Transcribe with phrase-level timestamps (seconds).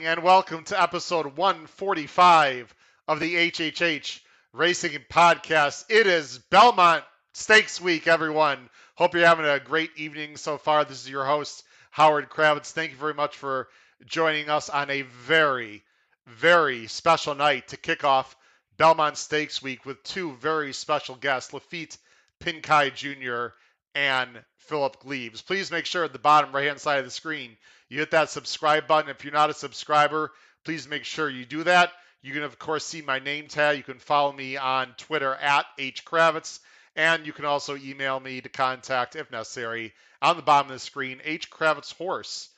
[0.00, 2.74] evening and welcome to episode 145
[3.06, 4.20] of the HHH
[4.54, 5.84] Racing Podcast.
[5.90, 8.70] It is Belmont Stakes Week, everyone.
[8.94, 10.86] Hope you're having a great evening so far.
[10.86, 12.70] This is your host, Howard Kravets.
[12.72, 13.68] Thank you very much for
[14.06, 15.82] joining us on a very,
[16.26, 18.34] very special night to kick off
[18.78, 21.98] Belmont Stakes Week with two very special guests, Laffit
[22.40, 23.54] Pincay Jr.
[23.94, 25.42] and Philip Gleaves.
[25.42, 27.58] Please make sure at the bottom right hand side of the screen
[27.90, 29.10] you hit that subscribe button.
[29.10, 30.32] If you're not a subscriber,
[30.64, 31.92] please make sure you do that.
[32.22, 33.76] You can, of course, see my name tag.
[33.76, 36.60] You can follow me on Twitter at hkravets,
[36.94, 39.92] and you can also email me to contact, if necessary,
[40.22, 42.48] on the bottom of the screen, hkravetshorse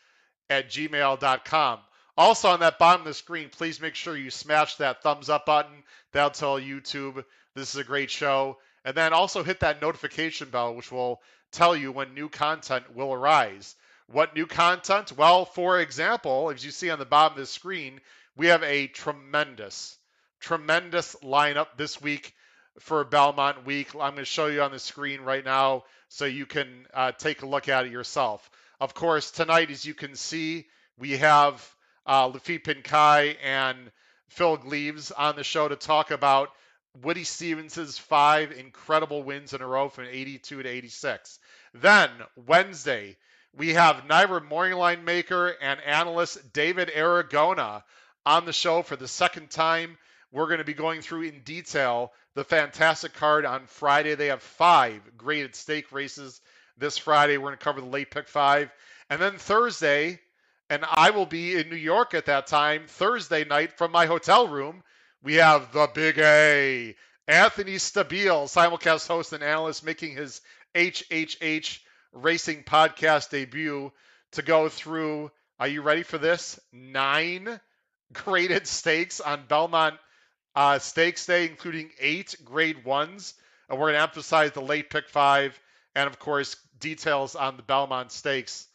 [0.50, 1.78] at gmail.com.
[2.18, 5.46] Also, on that bottom of the screen, please make sure you smash that thumbs up
[5.46, 5.82] button.
[6.12, 8.58] That'll tell YouTube this is a great show.
[8.84, 11.22] And then also hit that notification bell, which will
[11.52, 13.76] tell you when new content will arise.
[14.12, 15.16] What new content?
[15.16, 17.98] Well, for example, as you see on the bottom of the screen,
[18.36, 19.96] we have a tremendous,
[20.38, 22.34] tremendous lineup this week
[22.78, 23.94] for Belmont Week.
[23.94, 27.40] I'm going to show you on the screen right now so you can uh, take
[27.40, 28.50] a look at it yourself.
[28.80, 30.66] Of course, tonight, as you can see,
[30.98, 31.66] we have
[32.04, 33.90] uh, Laffit Pincay and
[34.28, 36.50] Phil Gleaves on the show to talk about
[37.00, 41.38] Woody Stephens's five incredible wins in a row from 82 to 86.
[41.72, 43.16] Then Wednesday,
[43.56, 47.82] we have NYRA morning line maker and analyst David Aragona
[48.24, 49.98] on the show for the second time.
[50.30, 54.14] We're going to be going through in detail the fantastic card on Friday.
[54.14, 56.40] They have five graded stake races
[56.78, 57.36] this Friday.
[57.36, 58.70] We're going to cover the late pick five.
[59.10, 60.20] And then Thursday,
[60.70, 64.48] and I will be in New York at that time, Thursday night from my hotel
[64.48, 64.82] room,
[65.22, 66.96] we have the Big A.
[67.28, 70.40] Anthony Stabile, simulcast host and analyst, making his
[70.74, 71.80] HHH
[72.12, 73.92] Racing podcast debut
[74.32, 75.30] to go through.
[75.58, 76.60] Are you ready for this?
[76.72, 77.60] Nine
[78.12, 79.94] graded stakes on Belmont
[80.54, 83.34] uh, Stakes Day, including eight grade ones.
[83.68, 85.58] And we're going to emphasize the late pick five
[85.94, 88.66] and, of course, details on the Belmont Stakes.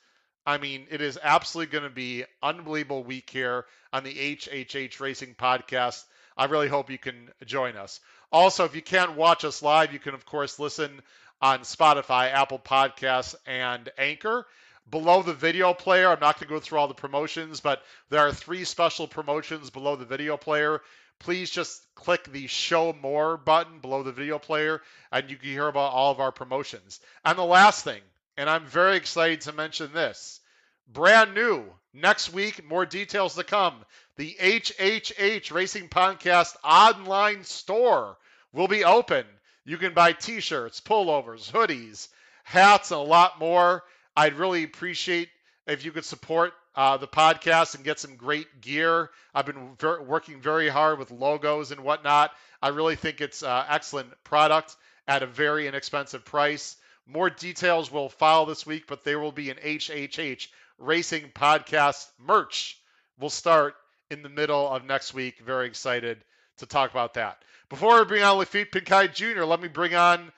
[0.45, 5.35] I mean, it is absolutely going to be unbelievable week here on the HHH Racing
[5.35, 6.03] podcast.
[6.37, 7.99] I really hope you can join us.
[8.31, 11.01] Also, if you can't watch us live, you can, of course, listen
[11.41, 14.45] on Spotify, Apple Podcasts, and Anchor.
[14.89, 18.21] Below the video player, I'm not going to go through all the promotions, but there
[18.21, 20.81] are three special promotions below the video player.
[21.19, 24.81] Please just click the show more button below the video player,
[25.11, 26.99] and you can hear about all of our promotions.
[27.25, 28.01] And the last thing,
[28.37, 30.39] and I'm very excited to mention this
[30.87, 33.83] brand new next week, more details to come.
[34.15, 38.17] The HHH Racing Podcast online store
[38.53, 39.25] will be open.
[39.67, 42.07] You can buy t shirts, pullovers, hoodies,
[42.45, 43.83] hats, and a lot more.
[44.15, 45.27] I'd really appreciate
[45.67, 49.09] if you could support uh, the podcast and get some great gear.
[49.35, 52.31] I've been ver- working very hard with logos and whatnot.
[52.61, 56.77] I really think it's uh, excellent product at a very inexpensive price.
[57.05, 60.47] More details will follow this week, but there will be an HHH
[60.77, 62.79] Racing Podcast merch.
[63.19, 63.75] We'll start
[64.09, 65.39] in the middle of next week.
[65.39, 66.23] Very excited
[66.57, 67.43] to talk about that.
[67.69, 70.31] Before we bring on Laffit Pincay Jr., let me bring on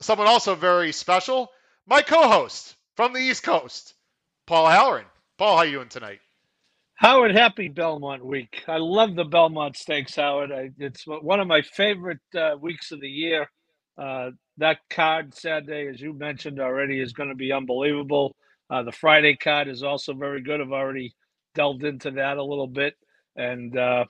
[0.00, 1.50] someone also very special,
[1.86, 3.94] my co-host from the East Coast,
[4.46, 5.06] Paul Halloran.
[5.38, 6.20] Paul, how are you doing tonight?
[6.94, 8.62] Howard, happy Belmont week.
[8.68, 10.52] I love the Belmont Stakes, Howard.
[10.52, 13.48] I, it's one of my favorite uh, weeks of the year.
[13.96, 18.36] Uh, that card Saturday, as you mentioned already, is going to be unbelievable.
[18.68, 20.60] Uh, the Friday card is also very good.
[20.60, 21.14] I've already
[21.54, 22.94] delved into that a little bit.
[23.34, 24.04] And uh,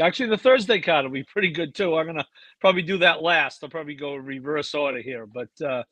[0.00, 1.96] Actually, the Thursday card will be pretty good too.
[1.96, 2.26] I'm gonna
[2.60, 3.62] probably do that last.
[3.62, 5.82] I'll probably go reverse order here, but uh,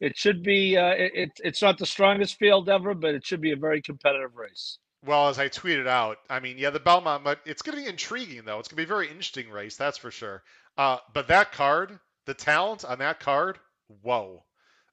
[0.00, 0.76] it should be.
[0.76, 4.34] Uh, it, it's not the strongest field ever, but it should be a very competitive
[4.36, 4.78] race.
[5.04, 8.42] Well, as I tweeted out, I mean, yeah, the Belmont, but it's to be intriguing
[8.44, 8.58] though.
[8.58, 10.42] It's going to be a very interesting race, that's for sure.
[10.76, 13.58] Uh, but that card, the talent on that card,
[14.02, 14.44] whoa.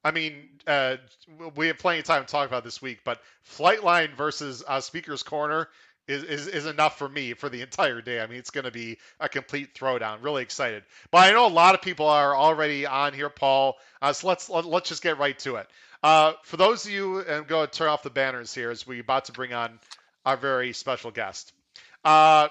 [0.04, 0.96] I mean, uh,
[1.56, 5.22] we have plenty of time to talk about this week, but Flightline versus uh, Speaker's
[5.22, 5.68] Corner
[6.08, 8.20] is, is, is enough for me for the entire day.
[8.20, 10.22] I mean, it's going to be a complete throwdown.
[10.22, 10.82] Really excited.
[11.10, 13.76] But I know a lot of people are already on here, Paul.
[14.00, 15.68] Uh, so let's let, us let us just get right to it.
[16.02, 19.00] Uh, for those of you, and go and turn off the banners here as we're
[19.00, 19.78] about to bring on
[20.24, 21.52] our very special guest.
[22.04, 22.48] Uh,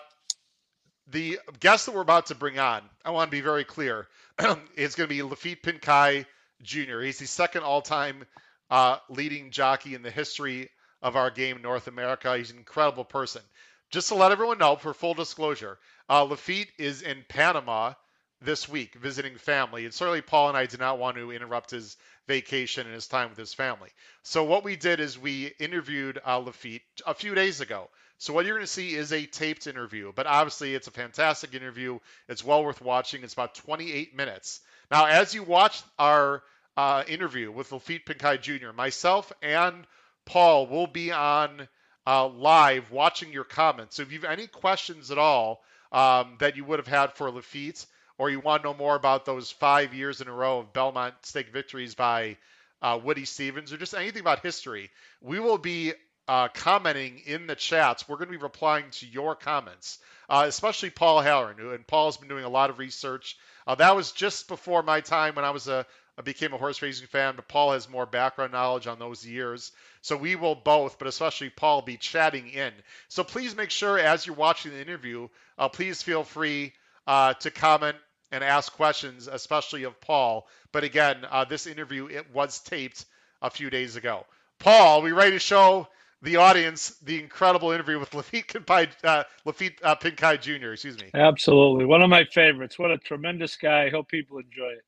[1.10, 4.08] the guest that we're about to bring on, I want to be very clear,
[4.76, 6.26] is going to be Laffit Pincay
[6.62, 7.00] Jr.
[7.00, 8.26] He's the second all-time
[8.70, 10.70] uh, leading jockey in the history
[11.02, 12.38] of our game North America.
[12.38, 13.42] He's an incredible person.
[13.90, 15.78] Just to let everyone know, for full disclosure,
[16.10, 17.94] uh, Laffit is in Panama
[18.42, 19.86] this week visiting family.
[19.86, 21.98] And certainly Paul and I did not want to interrupt his
[22.28, 23.90] vacation and his time with his family.
[24.24, 27.90] So what we did is we interviewed uh, Laffit a few days ago
[28.20, 31.54] So what you're going to see is a taped interview, but obviously it's a fantastic
[31.54, 32.00] interview.
[32.28, 33.24] It's well worth watching.
[33.24, 34.62] It's about 28 minutes.
[34.92, 36.44] Now, as you watch our
[36.76, 39.86] uh, interview with Laffit Pincay Jr., myself and
[40.28, 41.68] Paul will be on
[42.06, 43.96] uh, live watching your comments.
[43.96, 47.32] So if you have any questions at all um, that you would have had for
[47.32, 47.86] Laffit,
[48.18, 51.14] or you want to know more about those five years in a row of Belmont
[51.22, 52.38] stake victories by
[52.82, 54.90] uh, Woody Stephens, or just anything about history,
[55.22, 55.94] we will be
[56.28, 58.08] uh, commenting in the chats.
[58.08, 60.00] We're going to be replying to your comments,
[60.30, 63.38] uh, especially Paul Halloran, who, and Paul's been doing a lot of research.
[63.66, 65.86] Uh, that was just before my time when I was a
[66.18, 69.72] I became a horse racing fan, but Paul has more background knowledge on those years.
[70.02, 72.74] So we will both, but especially Paul, be chatting in.
[73.08, 75.28] So please make sure as you're watching the interview,
[75.58, 76.74] uh, please feel free
[77.06, 77.98] uh, to comment
[78.32, 80.48] and ask questions, especially of Paul.
[80.72, 83.06] But again, uh, this interview it was taped
[83.42, 84.26] a few days ago.
[84.60, 85.88] Paul, we ready to show
[86.24, 90.72] the audience the incredible interview with Laffit, Pincay, uh, Laffit uh, Pincay Jr.
[90.72, 91.12] Excuse me.
[91.14, 92.80] Absolutely, one of my favorites.
[92.80, 93.86] What a tremendous guy.
[93.86, 94.84] I hope people enjoy it.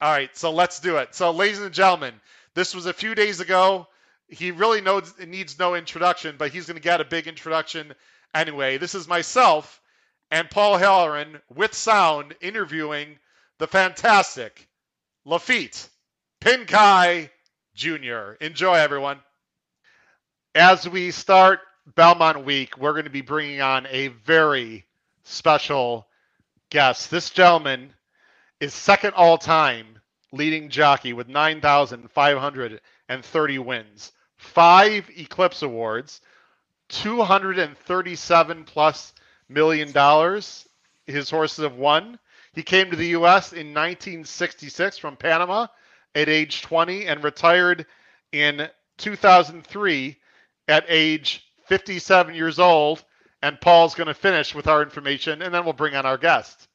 [0.00, 1.14] All right, so let's do it.
[1.14, 2.14] So, ladies and gentlemen,
[2.54, 3.86] this was a few days ago.
[4.28, 7.94] He really knows needs no introduction, but he's going to get a big introduction
[8.34, 8.78] anyway.
[8.78, 9.80] This is myself
[10.30, 13.18] and Paul Halloran with sound interviewing
[13.58, 14.68] the fantastic
[15.26, 15.88] Laffit
[16.40, 17.30] Pincay
[17.74, 18.32] Jr.
[18.40, 19.20] Enjoy, everyone.
[20.54, 21.60] As we start
[21.94, 24.84] Belmont Week, we're going to be bringing on a very
[25.24, 26.06] special
[26.70, 27.10] guest.
[27.10, 27.92] This gentleman
[28.60, 29.98] is second all time
[30.32, 36.20] leading jockey with 9,530 wins, five Eclipse Awards,
[36.88, 39.12] 237 plus
[39.48, 40.66] million dollars
[41.06, 42.18] his horses have won.
[42.52, 43.52] He came to the U.S.
[43.52, 45.66] in 1966 from Panama
[46.14, 47.86] at age 20 and retired
[48.32, 50.16] in 2003
[50.68, 53.04] at age 57 years old.
[53.42, 56.66] And Paul's going to finish with our information, and then we'll bring on our guest.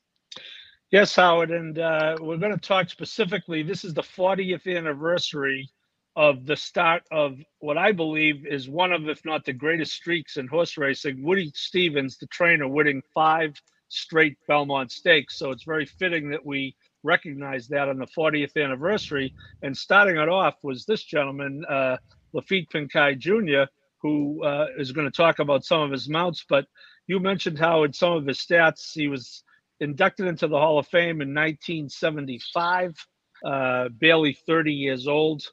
[0.92, 3.64] Yes, Howard, and uh, we're going to talk specifically.
[3.64, 5.70] This is the 40th anniversary
[6.18, 10.36] of the start of what I believe is one of, if not the greatest streaks
[10.36, 11.24] in horse racing.
[11.24, 13.54] Woody Stephens, the trainer, winning five
[13.88, 15.38] straight Belmont Stakes.
[15.38, 19.34] So it's very fitting that we recognize that on the 40th anniversary.
[19.62, 21.98] And starting it off was this gentleman, uh,
[22.36, 23.72] Laffit Pincay Jr.,
[24.02, 26.46] who uh, is going to talk about some of his mounts.
[26.50, 26.66] But
[27.08, 29.44] you mentioned how in some of his stats, he was
[29.82, 32.96] inducted into the Hall of Fame in 1975,
[33.44, 35.44] uh, barely 30 years old.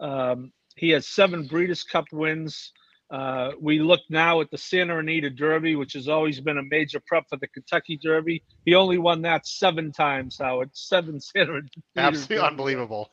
[0.00, 2.72] Um, he has seven Breeders' Cup wins.
[3.10, 7.00] Uh, we look now at the Santa Anita Derby, which has always been a major
[7.06, 8.42] prep for the Kentucky Derby.
[8.66, 10.70] He only won that seven times, Howard.
[10.74, 11.80] Seven Santa Anita.
[11.96, 12.46] Absolutely Derby.
[12.48, 13.10] unbelievable.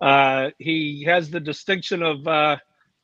[0.00, 2.56] Uh, he has the distinction of uh,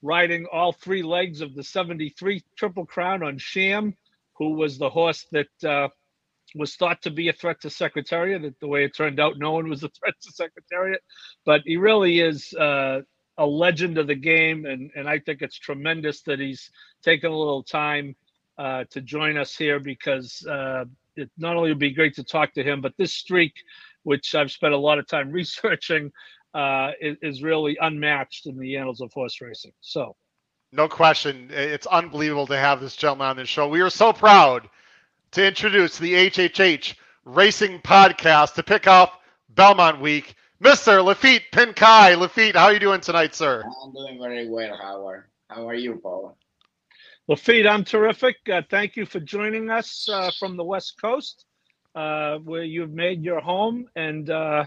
[0.02, 3.96] riding all three legs of the 73 Triple Crown on Sham,
[4.34, 5.88] who was the horse that uh,
[6.54, 8.42] was thought to be a threat to Secretariat.
[8.42, 11.02] That the way it turned out, no one was a threat to Secretariat.
[11.44, 13.00] But he really is uh,
[13.38, 16.70] a legend of the game, and and I think it's tremendous that he's
[17.02, 18.14] taken a little time
[18.58, 20.84] uh, to join us here because uh,
[21.16, 23.54] it not only would be great to talk to him, but this streak,
[24.02, 26.12] which I've spent a lot of time researching,
[26.54, 29.72] uh, is, is really unmatched in the annals of horse racing.
[29.80, 30.16] So.
[30.72, 31.48] No question.
[31.50, 33.66] It's unbelievable to have this gentleman on the show.
[33.66, 34.68] We are so proud
[35.32, 36.94] to introduce the HHH
[37.24, 39.16] Racing Podcast to pick off
[39.50, 40.34] Belmont Week.
[40.62, 41.04] Mr.
[41.04, 42.16] Laffit Pincay.
[42.16, 43.62] Laffit, how are you doing tonight, sir?
[43.82, 45.24] I'm doing very well, Howard.
[45.48, 46.36] How are you, Paul?
[47.28, 48.36] Laffit, I'm terrific.
[48.52, 51.44] Uh, thank you for joining us uh, from the West Coast,
[51.94, 53.86] uh, where you've made your home.
[53.94, 54.66] And uh,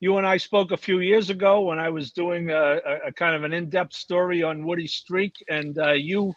[0.00, 3.34] you and I spoke a few years ago when I was doing a, a kind
[3.34, 6.34] of an in-depth story on Woody Streak, and uh, you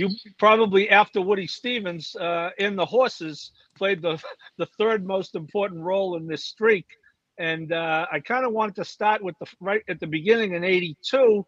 [0.00, 4.22] you probably after Woody Stephens uh, in the horses played the
[4.56, 6.86] the third most important role in this streak.
[7.38, 10.64] And uh, I kind of wanted to start with the right at the beginning in
[10.64, 11.46] '82,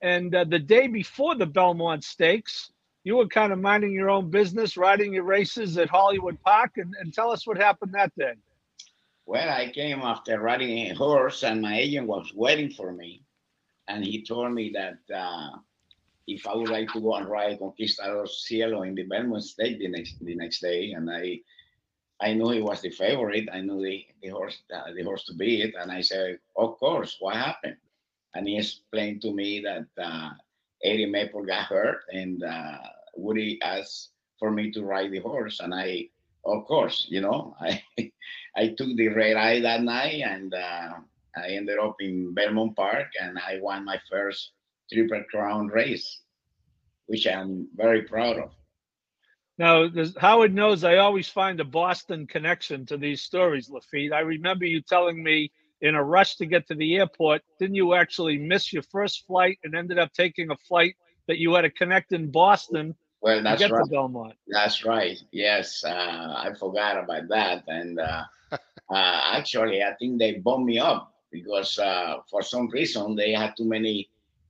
[0.00, 2.70] and uh, the day before the Belmont Stakes,
[3.04, 6.94] you were kind of minding your own business, riding your races at Hollywood Park, and,
[7.00, 8.34] and tell us what happened that day.
[9.26, 13.22] Well, I came after riding a horse, and my agent was waiting for me,
[13.88, 15.50] and he told me that uh,
[16.26, 19.88] if I would like to go and ride Conquistador Cielo in the Belmont State the
[19.88, 21.40] next the next day, and I
[22.20, 23.48] I knew he was the favorite.
[23.52, 27.16] I knew the, the horse uh, the horse to beat, and I said, of course.
[27.20, 27.76] What happened?
[28.34, 30.30] And he explained to me that uh,
[30.82, 32.78] Eddie Maple got hurt, and uh,
[33.16, 36.08] Woody asked for me to ride the horse, and I,
[36.44, 37.82] of course, you know, I
[38.56, 40.94] I took the red eye that night, and uh,
[41.36, 44.52] I ended up in Belmont Park, and I won my first
[44.92, 46.20] Triple Crown race,
[47.06, 48.50] which I'm very proud of.
[49.58, 54.12] Now, Howard knows I always find a Boston connection to these stories, Laffit.
[54.12, 57.94] I remember you telling me in a rush to get to the airport, didn't you
[57.94, 60.96] actually miss your first flight and ended up taking a flight
[61.26, 63.84] that you had to connect in Boston well, that's to get right.
[63.84, 64.34] to Belmont?
[64.48, 65.18] That's right.
[65.32, 67.64] Yes, uh, I forgot about that.
[67.68, 68.58] And uh, uh,
[68.90, 73.64] actually, I think they bumped me up because uh, for some reason they had too
[73.64, 74.08] many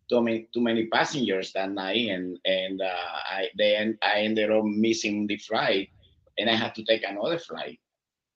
[0.08, 4.64] too many too many passengers that night, and and uh, I then I ended up
[4.64, 5.90] missing the flight,
[6.38, 7.78] and I had to take another flight,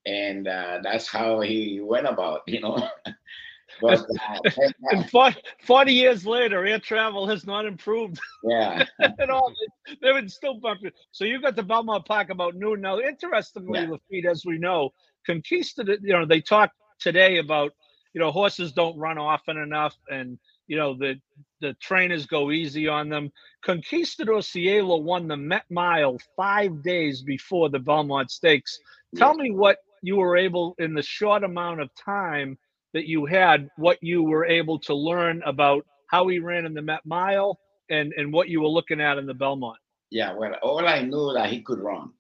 [0.07, 2.89] and uh, that's how he went about, you know.
[3.81, 4.51] but uh,
[4.91, 9.53] And 40, 40 years later, air travel has not improved yeah, at all.
[10.01, 10.81] They, would still bump.
[11.11, 12.81] So you got to Belmont Park about noon.
[12.81, 13.87] Now, interestingly, Yeah.
[13.87, 14.91] Laffit, as we know,
[15.27, 16.71] Conquistador, you know, they talk
[17.01, 17.73] today about,
[18.15, 21.21] you know, horses don't run often enough and, you know, the
[21.61, 23.33] the trainers go easy on them.
[23.65, 28.79] Conquistador Cielo won the Met Mile five days before the Belmont Stakes.
[29.17, 32.59] Tell me what you were able in the short amount of time
[32.93, 36.83] that you had, what you were able to learn about how he ran in the
[36.83, 37.59] Met Mile
[37.91, 39.79] and and what you were looking at in the Belmont.
[40.11, 42.13] Yeah, well, all I knew that he could run.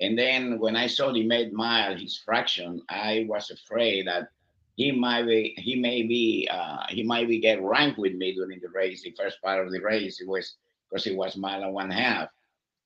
[0.00, 4.28] And then when I saw the Met Mile, his fraction, I was afraid that
[4.76, 8.60] he might be, he may be, uh, he might be get ranked with me during
[8.60, 9.02] the race.
[9.02, 10.56] The first part of the race, it was
[10.88, 12.28] because it was mile and one half,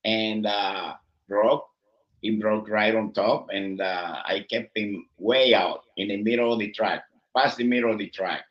[0.05, 0.95] and uh,
[1.29, 1.67] broke.
[2.23, 6.53] He broke right on top, and uh, I kept him way out in the middle
[6.53, 7.05] of the track,
[7.37, 8.45] past the middle of the track.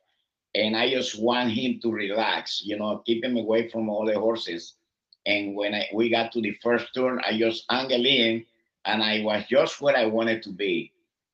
[0.56, 4.20] And I just want him to relax, you know, keep him away from all the
[4.20, 4.74] horses.
[5.26, 8.44] And when I, we got to the first turn, I just angled in
[8.86, 10.92] and I was just where I wanted to be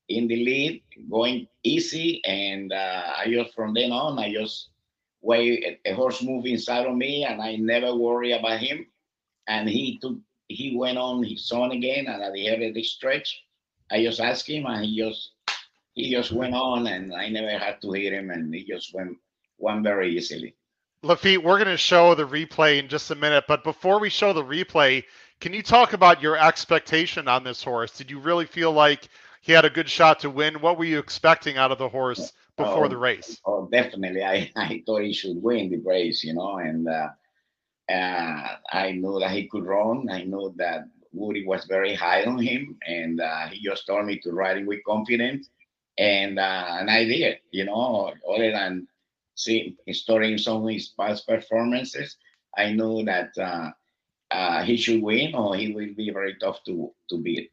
[0.09, 2.21] in the lead, going easy.
[2.25, 4.69] And uh, I just, from then on, I just
[5.21, 8.85] wait a, horse move inside of me and I never worry about him.
[9.47, 12.07] And he took, he went on his own again.
[12.07, 13.43] And at the end of the stretch,
[13.91, 15.31] I just asked him and he just,
[15.93, 19.17] he just went on and I never had to hit him and he just went,
[19.57, 20.55] went very easily.
[21.03, 24.33] Laffit, we're going to show the replay in just a minute, but before we show
[24.33, 25.03] the replay,
[25.39, 27.91] can you talk about your expectation on this horse?
[27.91, 29.09] Did you really feel like
[29.45, 30.55] he had a good shot to win?
[30.61, 32.89] What were you expecting out of the horse before Oh.
[32.89, 33.41] the race?
[33.45, 34.23] Oh, definitely.
[34.23, 37.09] I, I thought he should win the race, you know, and uh,
[37.91, 40.09] uh, I knew that he could run.
[40.09, 44.19] I knew that Woody was very high on him, and uh, he just told me
[44.19, 45.49] to ride him with confidence,
[45.97, 48.13] and uh, and I did, you know.
[48.29, 48.87] Other than
[49.35, 52.17] see studying some of his past performances,
[52.57, 53.71] I knew that uh,
[54.31, 57.51] uh, he should win, or he will be very tough to to beat.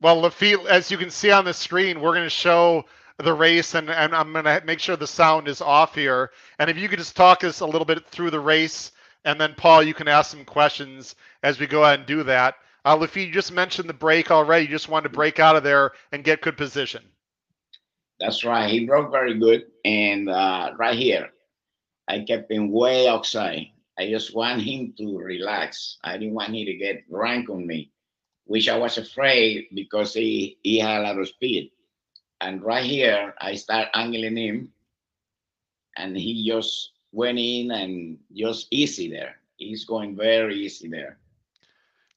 [0.00, 2.86] Well, Laffit, as you can see on the screen, we're going to show
[3.18, 6.30] the race, and, and I'm going to make sure the sound is off here.
[6.58, 8.92] And if you could just talk us a little bit through the race,
[9.26, 12.56] and then Paul, you can ask some questions as we go ahead and do that.
[12.84, 14.64] Uh, Laffit, you just mentioned the break already.
[14.64, 17.02] You just wanted to break out of there and get good position.
[18.18, 18.70] That's right.
[18.70, 19.64] He broke very good.
[19.84, 21.28] And uh, right here,
[22.08, 23.66] I kept him way outside.
[23.98, 25.98] I just want him to relax.
[26.02, 27.90] I didn't want him to get rank on me,
[28.50, 31.70] which I was afraid because he, he had a lot of speed.
[32.40, 34.72] And right here, I start angling him,
[35.96, 39.36] and he just went in and just easy there.
[39.56, 41.18] He's going very easy there.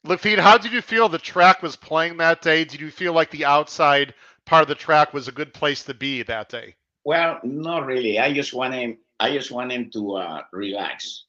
[0.07, 2.65] Laffit, how did you feel the track was playing that day?
[2.65, 5.93] Did you feel like the outside part of the track was a good place to
[5.93, 6.73] be that day?
[7.05, 8.17] Well, not really.
[8.17, 8.97] I just want him.
[9.19, 11.25] I just want him to uh, relax.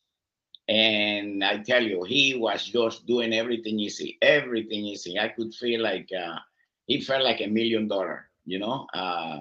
[0.68, 5.18] And I tell you, he was just doing everything easy, everything easy.
[5.18, 6.38] I could feel like uh,
[6.86, 8.28] he felt like a million dollar.
[8.46, 9.40] You know, uh,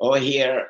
[0.00, 0.68] over here,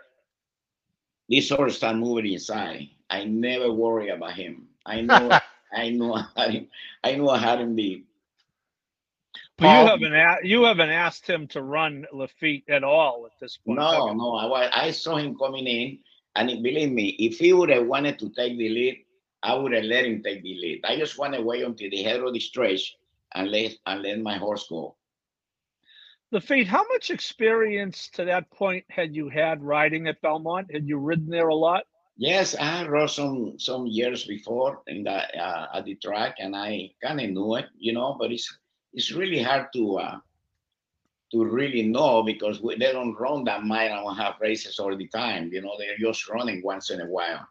[1.28, 2.88] this all start moving inside.
[3.10, 4.68] I never worry about him.
[4.84, 5.30] I know.
[5.72, 6.14] I know.
[6.14, 6.68] I had him.
[7.02, 7.76] I know I had him.
[9.58, 13.32] But Paul- you haven't a- you haven't asked him to run Laffit at all at
[13.40, 13.78] this point.
[13.78, 14.34] No, no.
[14.34, 15.98] I I saw him coming in,
[16.36, 19.04] and believe me, if he would have wanted to take the lead,
[19.42, 20.84] I would have let him take the lead.
[20.84, 22.94] I just want to wait until the head of the stretch
[23.34, 24.96] and let and let my horse go.
[26.32, 30.72] The Laffit, how much experience to that point had you had riding at Belmont?
[30.72, 31.84] Had you ridden there a lot?
[32.16, 36.56] Yes, I had rode some some years before in the uh, at the track, and
[36.56, 38.16] I kind of knew it, you know.
[38.18, 38.58] But it's
[38.92, 40.18] it's really hard to uh,
[41.44, 44.96] to really know because we, they don't run that mile and a half races all
[44.96, 45.50] the time.
[45.52, 47.46] You know, they're just running once in a while.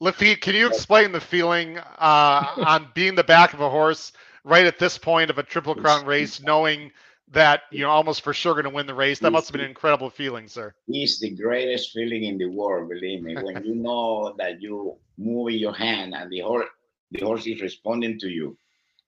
[0.00, 4.12] Laffit, can you explain the feeling uh, on being the back of a horse
[4.44, 6.90] right at this point of a Triple Crown race, knowing
[7.32, 9.18] that you're almost for sure going to win the race?
[9.18, 10.74] That must have been an incredible feeling, sir.
[10.88, 13.36] It's the greatest feeling in the world, believe me.
[13.36, 16.68] When you know that you moving your hand and the horse
[17.12, 18.56] the horse is responding to you.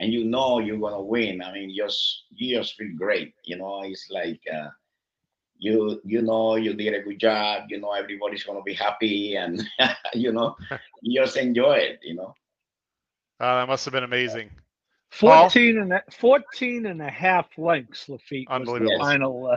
[0.00, 1.42] And you know you're gonna win.
[1.42, 3.34] I mean, just you just feel great.
[3.44, 4.68] You know, it's like uh,
[5.58, 7.64] you you know you did a good job.
[7.68, 9.62] You know everybody's gonna be happy, and
[10.14, 10.56] you know
[11.02, 12.00] you just enjoy it.
[12.02, 12.34] You know.
[13.40, 14.50] Uh, that must have been amazing.
[15.10, 18.98] 14 and, a, 14 and a half lengths, Laffit was the Unbelievable.
[18.98, 19.46] final.
[19.52, 19.56] Uh,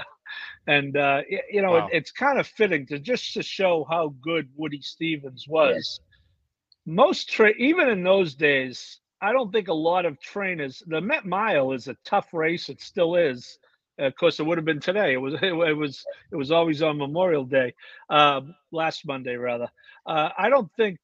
[0.67, 1.87] and, uh, you know, Wow.
[1.87, 5.99] it, it's kind of fitting to just to show how good Woody Stephens was.
[6.85, 11.25] Most, tra- even in those days, I don't think a lot of trainers, the Met
[11.25, 12.69] Mile is a tough race.
[12.69, 13.57] It still is.
[13.97, 15.13] Of course, it would have been today.
[15.13, 17.73] It was, it, was, it was always on Memorial Day,
[18.09, 19.69] um, last Monday, rather.
[20.05, 20.99] Uh, I don't think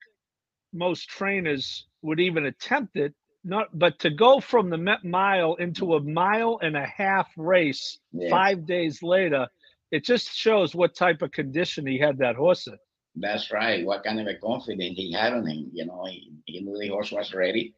[0.73, 5.95] most trainers would even attempt it not but to go from the Met Mile into
[5.95, 8.29] a mile and a half race Yeah.
[8.29, 9.47] five days later,
[9.91, 12.77] it just shows what type of condition he had that horse in.
[13.15, 13.85] That's right.
[13.85, 15.69] What kind of a confidence he had on him.
[15.73, 17.73] You know, he, he knew the horse was ready.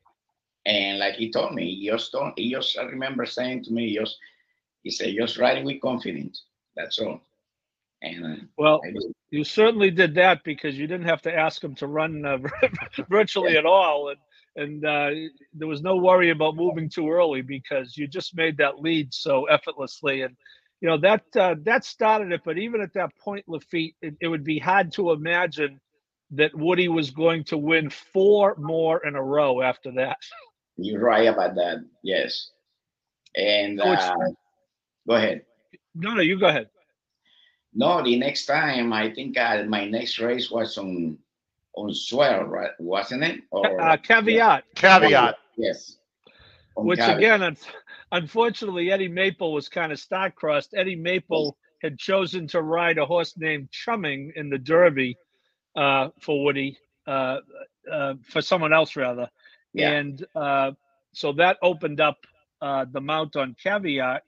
[0.66, 3.98] And like he told me, he just told, he just I remember saying to me,
[3.98, 4.18] just
[4.84, 6.44] he said, just riding with confidence.
[6.76, 7.22] That's all.
[8.02, 9.02] And uh, Well, did.
[9.32, 12.38] you certainly did that because you didn't have to ask him to run uh,
[13.10, 14.20] virtually at all, and
[14.56, 15.10] and uh,
[15.54, 19.46] there was no worry about moving too early because you just made that lead so
[19.46, 20.36] effortlessly, and
[20.82, 22.42] you know that uh, that started it.
[22.44, 25.80] But even at that point, Laffit, it, it would be hard to imagine
[26.32, 30.18] that Woody was going to win four more in a row after that.
[30.78, 31.84] you're right about that.
[32.04, 32.52] Yes.
[33.36, 34.16] And it's- uh,
[35.08, 35.46] go ahead.
[35.96, 36.70] No, no, you go ahead.
[37.74, 41.18] No, the next time I think uh, my next race was on
[41.76, 42.70] on Swale, right?
[42.80, 43.42] Wasn't it?
[43.52, 44.64] Or Uh, caveat.
[44.76, 45.36] Caveat.
[45.58, 45.98] yes.
[46.76, 47.18] On Which Caveat.
[47.18, 47.58] again, un-
[48.12, 50.76] unfortunately, Eddie Maple was kind of star-crossed.
[50.76, 55.18] Eddie Maple had chosen to ride a horse named Chumming in the Derby
[55.76, 57.40] uh, for Woody, uh,
[57.92, 59.28] uh, for someone else rather,
[59.74, 59.92] Yeah.
[59.92, 60.72] and uh,
[61.14, 62.18] so that opened up
[62.62, 64.24] uh, the mount on Caveat.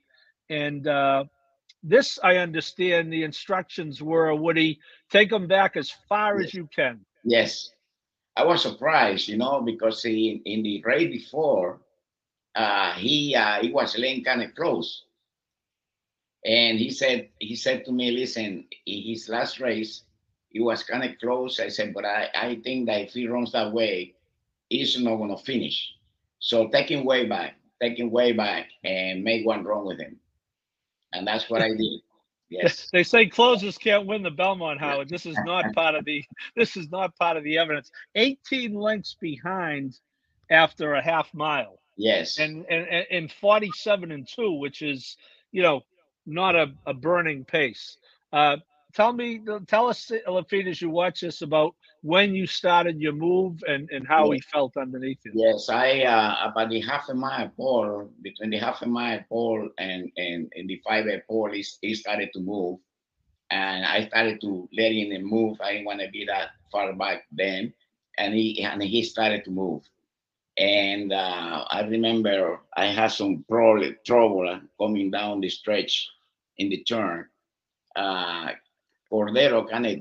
[0.50, 1.24] And uh,
[1.82, 4.78] this, I understand, the instructions were Woody,
[5.10, 7.00] take them back as far as you can.
[7.24, 7.70] Yes,
[8.36, 11.80] I was surprised, you know, because in, in the race before,
[12.54, 15.04] uh, he uh, he was laying kind of close,
[16.44, 20.04] and he said he said to me, "Listen, in his last race,
[20.48, 23.52] he was kind of close." I said, "But I I think that if he runs
[23.52, 24.15] that way,
[24.68, 25.92] he's not gonna finish.
[26.38, 30.18] So take him way back, take him way back, and make one wrong with him."
[31.12, 32.00] And that's what I did.
[32.48, 32.90] Yes.
[32.92, 35.08] They say closers can't win the Belmont, Howard.
[35.08, 36.24] This is not part of the
[36.54, 37.90] this is not part of the evidence.
[38.14, 39.98] 18 lengths behind
[40.48, 41.80] after a half mile.
[41.96, 42.38] Yes.
[42.38, 45.16] And and and- and 47 and 2, which is,
[45.50, 45.80] you know,
[46.24, 47.98] not a, a burning pace.
[48.32, 48.58] Uh
[48.94, 51.74] tell me tell us Laffit as you watch this about
[52.06, 55.32] when you started your move and, and how he felt underneath you.
[55.34, 59.68] Yes, I uh, about the half a mile pole between the half a mile pole
[59.78, 62.78] and and, and the five a pole, he, he started to move,
[63.50, 65.60] and I started to letting him move.
[65.60, 67.74] I didn't want to be that far back then,
[68.18, 69.82] and he and he started to move,
[70.56, 76.08] and uh, I remember I had some probably trouble coming down the stretch
[76.58, 77.26] in the turn.
[77.96, 78.50] Uh,
[79.10, 79.98] Cordero kind of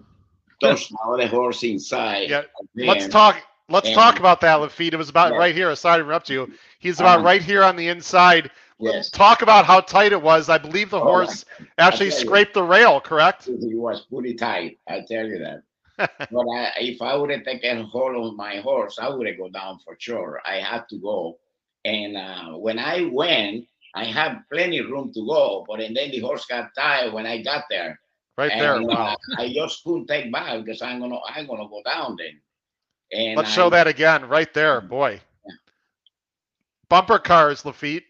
[0.61, 2.29] my other horse inside.
[2.29, 2.43] Yeah,
[2.75, 3.41] and Let's talk.
[3.69, 4.93] Let's and- talk about that, Laffit.
[4.93, 5.37] It was about Yeah.
[5.37, 5.75] right here.
[5.75, 6.51] Sorry to interrupt you.
[6.79, 7.25] He's about Uh-huh.
[7.25, 8.51] right here on the inside.
[8.79, 9.09] Yes.
[9.09, 10.49] Talk about how tight it was.
[10.49, 11.45] I believe the Oh, horse
[11.77, 12.25] actually tell you.
[12.25, 12.99] scraped the rail.
[12.99, 13.45] Correct?
[13.45, 15.63] He was pretty tight, I tell you that.
[15.97, 19.49] but I, if I would have taken hold of my horse, I would have go
[19.49, 20.41] down for sure.
[20.45, 21.39] I had to go,
[21.85, 23.65] and uh, when I went,
[23.95, 25.63] I had plenty of room to go.
[25.67, 27.99] But and then the horse got tired when I got there,
[28.37, 28.83] Right and there.
[28.89, 32.39] uh, I just couldn't take back because I'm gonna I'm gonna go down then.
[33.11, 34.27] And Let's I- show that again.
[34.27, 35.21] Right there, boy.
[36.89, 38.03] Bumper cars, Laffit.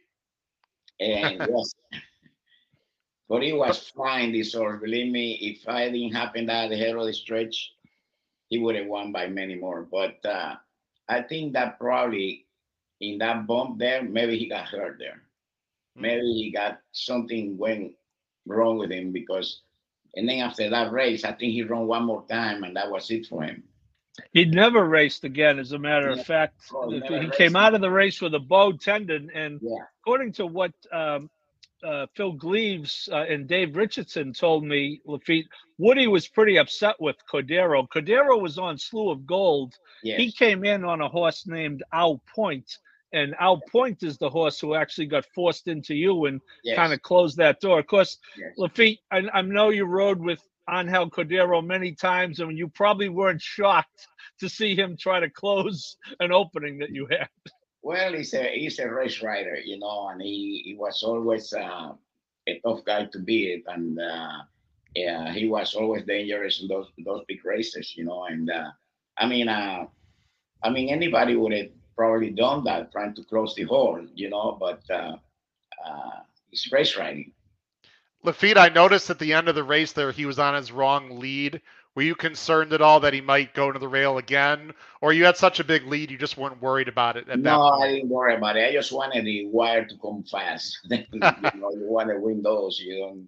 [0.99, 1.73] And yes,
[3.27, 4.81] but he was flying this horse.
[4.81, 7.73] Believe me, if I didn't happen that ahead of the stretch,
[8.47, 9.81] he would have won by many more.
[9.83, 10.55] But uh,
[11.07, 12.45] I think that probably
[13.01, 15.21] in that bump there, maybe he got hurt there.
[15.95, 17.93] Maybe he got something went
[18.45, 19.61] wrong with him because,
[20.15, 23.09] and then after that race, I think he ran one more time and that was
[23.11, 23.63] it for him.
[24.31, 26.19] He'd never raced again, as a matter Yeah.
[26.21, 26.61] of fact.
[26.73, 27.55] Oh, he he came raced.
[27.55, 29.83] out of the race with a bowed tendon, and Yeah.
[30.01, 31.29] according to what um,
[31.83, 35.45] uh, Phil Gleaves uh, and Dave Richardson told me, Laffit,
[35.77, 37.85] Woody was pretty upset with Cordero.
[37.89, 39.73] Cordero was on Slew o' Gold.
[40.01, 40.19] Yes.
[40.19, 42.77] He came in on a horse named Au Point,
[43.15, 46.75] and Au Point is the horse who actually got forced into you and yes.
[46.75, 47.79] kind of closed that door.
[47.79, 48.53] Of course, yes.
[48.59, 53.41] Laffit, I, I know you rode with Angel Cordero many times, and you probably weren't
[53.41, 54.07] shocked
[54.39, 57.29] to see him try to close an opening that you had.
[57.81, 61.93] Well, he's a he's a race rider, you know, and he, he was always uh,
[62.47, 64.39] a tough guy to beat, and uh,
[64.95, 68.25] yeah, he was always dangerous in those those big races, you know.
[68.25, 68.71] And uh,
[69.17, 69.85] I mean, uh,
[70.63, 74.57] I mean, anybody would have probably done that, trying to close the hole, you know.
[74.59, 75.17] But uh,
[75.85, 76.19] uh,
[76.51, 77.31] it's race riding.
[78.25, 81.19] Laffit, I noticed at the end of the race there he was on his wrong
[81.19, 81.61] lead.
[81.95, 85.23] Were you concerned at all that he might go to the rail again, or you
[85.23, 87.61] had such a big lead you just weren't worried about it at that No.
[87.61, 88.67] I didn't worry about it.
[88.67, 90.79] I just wanted the wire to come fast.
[90.89, 92.79] you know, you want to win those.
[92.79, 93.27] You don't.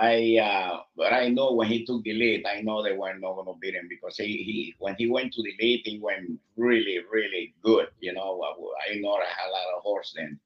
[0.00, 3.34] I uh, but I know when he took the lead, I know they were not
[3.34, 6.38] going to beat him because he, he when he went to the lead, he went
[6.56, 7.88] really really good.
[8.00, 10.38] You know, I, I know I had a lot of horse then,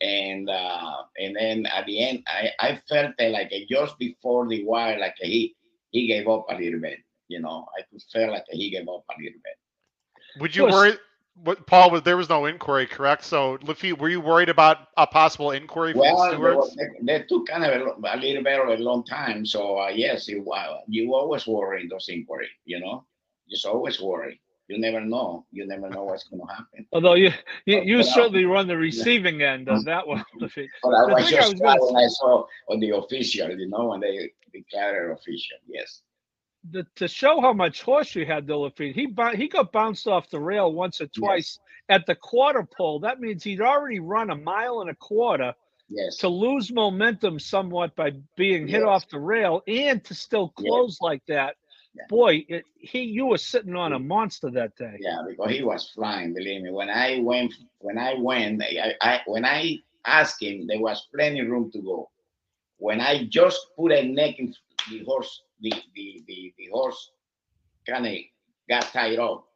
[0.00, 4.64] and uh, and then at the end, I I felt that like just before the
[4.64, 5.54] wire, like he
[5.90, 6.98] he gave up a little bit.
[7.28, 10.40] You know, I could feel like he gave up a little bit.
[10.40, 10.98] Would you worry?
[11.42, 13.24] What Paul was there was no inquiry, correct?
[13.24, 16.76] So Laffit, were you worried about a possible inquiry from Well, the stewards?
[16.76, 19.44] they, they took kind of a, a little bit of a long time.
[19.44, 22.48] So uh, yes, you, uh, you always worry in those inquiry.
[22.64, 23.04] You know,
[23.50, 24.40] just always worry.
[24.68, 25.46] You never know.
[25.52, 26.86] You never know what's going to happen.
[26.92, 27.30] Although you
[27.66, 30.24] you, you But, certainly run the receiving end of that one.
[30.40, 30.68] Laffit.
[30.82, 33.50] But I The was thing I was when I saw on the official.
[33.50, 35.58] You know, when they declared official.
[35.68, 36.00] Yes.
[36.70, 40.40] The, to show how much horse you had, Laffit, he he got bounced off the
[40.40, 42.98] rail once or twice at the quarter pole.
[43.00, 45.54] That means he'd already run a mile and a quarter
[45.88, 46.16] Yes.
[46.16, 48.88] to lose momentum somewhat by being hit Yes.
[48.88, 51.56] off the rail and to still close like that.
[52.08, 54.96] Boy, it, he you were sitting on a monster that day.
[55.00, 56.34] Yeah, because he was flying.
[56.34, 60.80] Believe me, when I went, when I went, I, I when I asked him, there
[60.80, 62.10] was plenty room to go.
[62.78, 64.52] When I just put a neck in
[64.90, 67.10] the horse, the the the, the horse
[67.88, 68.14] kind of
[68.68, 69.46] got tied up,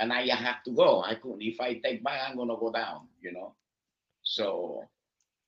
[0.00, 1.02] and I have to go.
[1.02, 1.42] I couldn't.
[1.42, 3.08] If I take back, I'm gonna go down.
[3.20, 3.54] You know.
[4.26, 4.82] So,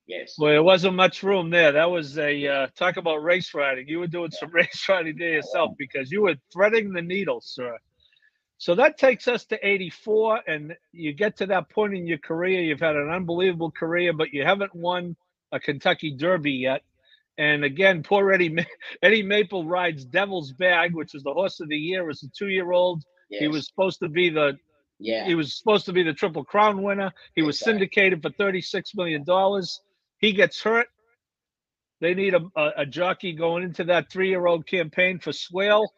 [0.06, 0.36] yes.
[0.38, 1.72] Well, there wasn't much room there.
[1.72, 3.88] That was a uh, talk about race riding.
[3.88, 7.76] You were doing some race riding there yourself because you were threading the needle, sir.
[8.60, 12.60] So that takes us to 84, and you get to that point in your career.
[12.60, 15.16] You've had an unbelievable career, but you haven't won
[15.52, 16.82] a Kentucky Derby yet.
[17.38, 18.62] And again, poor Eddie Ma-
[19.03, 23.03] Eddie Maple rides Devil's Bag, which is the horse of the year Was a two-year-old.
[23.31, 23.40] yes.
[23.40, 24.59] He was supposed to be the
[24.98, 25.24] Yeah.
[25.27, 27.12] he was supposed to be the Triple Crown winner.
[27.37, 29.24] He was syndicated for $36 million.
[30.18, 30.88] He gets hurt.
[32.01, 35.88] They need a, a, a jockey going into that three year old campaign for Swale.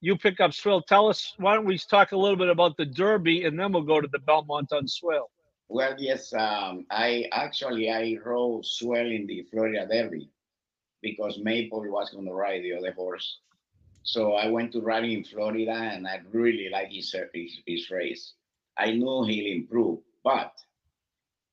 [0.00, 0.82] You pick up Swale.
[0.82, 3.82] Tell us, why don't we talk a little bit about the Derby and then we'll
[3.82, 5.28] go to the Belmont on Swale.
[5.70, 10.30] Well, yes, um, I actually I rode Swale in the Florida Derby
[11.02, 13.38] because Maple was going to ride the other horse.
[14.02, 18.34] So I went to riding in Florida, and I really like his, his his race.
[18.76, 20.52] I knew he'll improve, but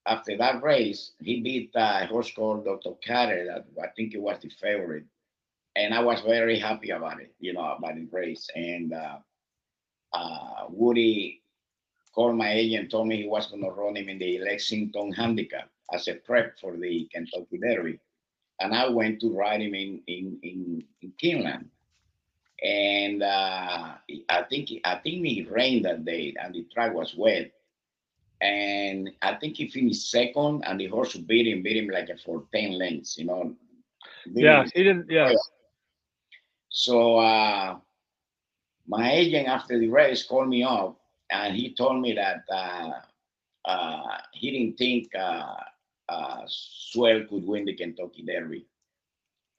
[0.06, 2.92] after that race, he beat uh, a horse called Dr.
[3.06, 3.46] Carter.
[3.46, 5.06] That I think it was the favorite,
[5.76, 7.34] and I was very happy about it.
[7.40, 9.18] You know about the race, and uh,
[10.14, 11.42] uh, Woody
[12.14, 15.70] called my agent, told me he was going to run him in the Lexington Handicap
[15.94, 18.00] as a prep for the Kentucky Derby.
[18.60, 21.66] And I went to ride him in in in, in Keeneland.
[22.64, 23.96] And uh,
[24.30, 27.52] I think I think it rained that day and the track was wet.
[28.42, 32.18] And I think he finished second and the horse beat him, beat him like a
[32.18, 33.56] for 10 lengths, you know.
[34.26, 35.10] Yeah, he didn't.
[35.10, 35.34] Yeah.
[36.70, 37.78] so uh,
[38.88, 40.98] my agent after the race called me up
[41.32, 42.92] and he told me that uh,
[43.66, 45.10] uh, he didn't think
[46.10, 48.66] uh, Swale could win the Kentucky Derby.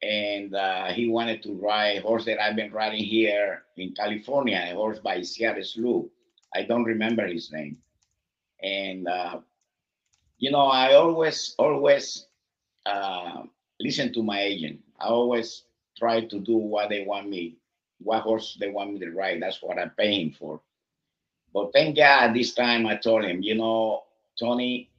[0.03, 4.63] And uh, he wanted to ride a horse that I've been riding here in California,
[4.71, 6.11] a horse by Sierra Slew.
[6.55, 7.79] I don't remember his name.
[8.63, 9.41] And, uh,
[10.39, 12.27] you know, I always, always
[12.85, 13.43] uh,
[13.81, 14.81] listen to my agent.
[15.01, 15.65] I always
[15.99, 17.57] try to do what they want me,
[17.99, 19.43] what horse they want me to ride.
[19.43, 20.61] That's what I'm paying for.
[21.53, 24.05] But thank God this time I told him, you know,
[24.39, 24.91] Tony,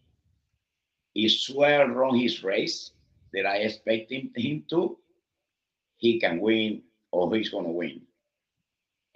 [1.17, 2.91] if Swale run his race
[3.33, 4.97] that I expect him, him to,
[5.97, 8.01] he can win or he's gonna win.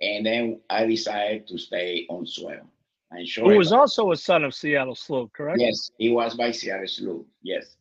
[0.02, 2.68] And then I decided to stay on Swale.
[3.12, 5.60] And sure Who was also a son of Seattle Slew, correct?
[5.60, 7.26] yes, he was by Seattle Slew.
[7.44, 7.76] Yes.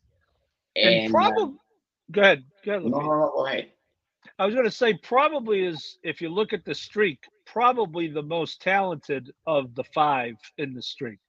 [0.75, 1.57] And, uh, probably,
[2.11, 2.43] go ahead.
[2.63, 3.71] Go ahead no, no, no, go ahead.
[4.37, 8.21] I was going to say probably is if you look at the streak, probably the
[8.21, 11.19] most talented of the five in the streak,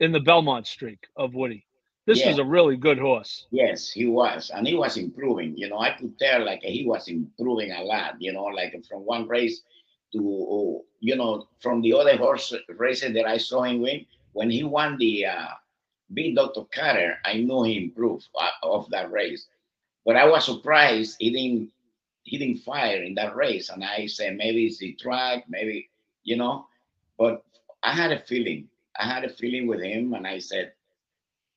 [0.00, 1.66] in the Belmont streak of Woody.
[2.06, 2.28] This Yeah.
[2.28, 3.46] was a really good horse.
[3.50, 5.56] Yes, he was, and he was improving.
[5.56, 8.16] You know, I could tell like he was improving a lot.
[8.20, 9.62] You know, like from one race
[10.12, 14.06] to you know from the other horse races that I saw him win.
[14.32, 15.48] When he won the uh,
[16.12, 16.64] beat Dr.
[16.72, 19.48] Carter, I knew he improved uh, of that race.
[20.04, 21.70] But I was surprised he didn't
[22.24, 23.68] he didn't fire in that race.
[23.70, 25.90] And I said maybe it's the track, maybe
[26.24, 26.66] you know.
[27.18, 27.42] But
[27.82, 28.68] I had a feeling.
[28.98, 30.72] I had a feeling with him, and I said,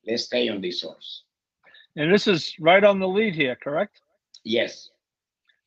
[0.08, 1.24] let's stay on this horse.
[1.96, 4.02] And this is right on the lead here, correct?
[4.43, 4.89] Yes.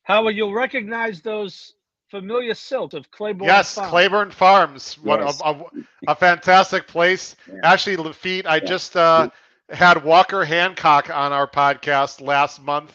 [0.03, 1.73] Howard, you'll recognize those
[2.09, 3.47] familiar silt of Claiborne.
[3.47, 3.57] Farms?
[3.57, 3.89] Yes, Farm.
[3.89, 4.97] Claiborne Farms.
[4.99, 5.41] What Yes.
[5.43, 5.65] a, a,
[6.09, 7.35] a fantastic place.
[7.47, 7.59] Yeah.
[7.63, 9.29] Actually, Laffit, I just uh,
[9.69, 12.91] had Walker Hancock on our podcast last month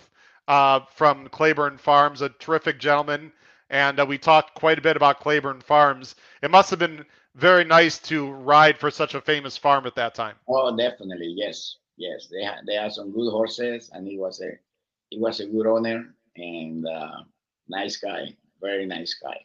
[0.49, 3.33] uh, from Claiborne Farms, a terrific gentleman,
[3.71, 6.15] and uh, we talked quite a bit about Claiborne Farms.
[6.43, 7.05] It must have been
[7.37, 10.37] very nice to ride for such a famous farm at that time.
[10.49, 11.35] Oh, definitely.
[11.37, 11.77] Yes.
[11.97, 12.29] Yes.
[12.31, 14.53] They had they had some good horses, and he was a
[15.11, 17.23] he was a good owner and uh,
[17.69, 18.35] nice guy.
[18.61, 19.39] Very nice guy.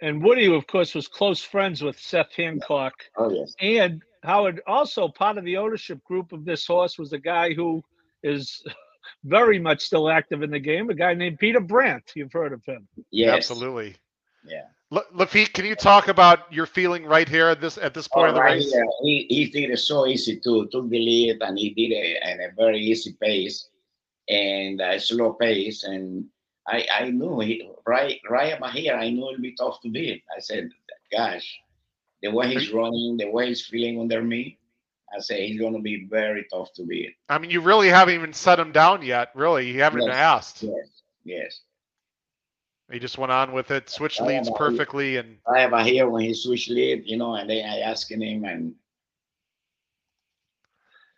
[0.00, 2.94] And Woody, of course, was close friends with Seth Hancock.
[3.16, 3.54] Oh yes.
[3.60, 7.82] And Howard, also part of the ownership group of this horse was a guy who
[8.22, 8.62] is
[9.24, 12.12] very much still active in the game, a guy named Peter Brant.
[12.14, 12.86] You've heard of him.
[13.10, 13.36] Yes.
[13.36, 13.96] Absolutely.
[14.44, 14.66] Yeah.
[14.90, 18.26] La- Laffit, can you talk about your feeling right here at this at this point
[18.26, 18.72] Oh, of the right race?
[18.72, 22.38] here, he, he did it so easy to the lead and he did it at
[22.40, 23.68] a very easy pace
[24.28, 25.84] and a slow pace.
[25.84, 26.24] And
[26.66, 28.94] I I knew he right right about here.
[28.94, 30.22] I knew it'd be tough to beat.
[30.34, 30.70] I said,
[31.12, 31.58] "Gosh,
[32.22, 34.58] the way he's running, the way he's feeling under me,
[35.14, 38.32] I said he's gonna be very tough to beat." I mean, you really haven't even
[38.32, 39.32] set him down yet.
[39.34, 40.14] Really, you haven't Yes.
[40.16, 40.62] asked.
[40.62, 40.88] Yes,
[41.24, 41.60] yes.
[42.90, 46.22] He just went on with it, switched leads perfectly, and I have a here when
[46.24, 48.74] he switched lead, you know, and then I asking him, and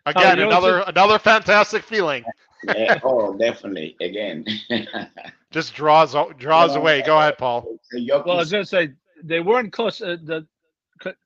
[0.05, 2.25] again, you know, another another fantastic feeling.
[2.63, 4.45] yeah, oh, definitely again.
[5.51, 6.79] Just draws draws Yeah.
[6.79, 7.01] away.
[7.01, 7.67] Go ahead, Paul.
[7.93, 8.89] Well, I was going to say
[9.23, 10.01] they weren't close.
[10.01, 10.47] Uh, the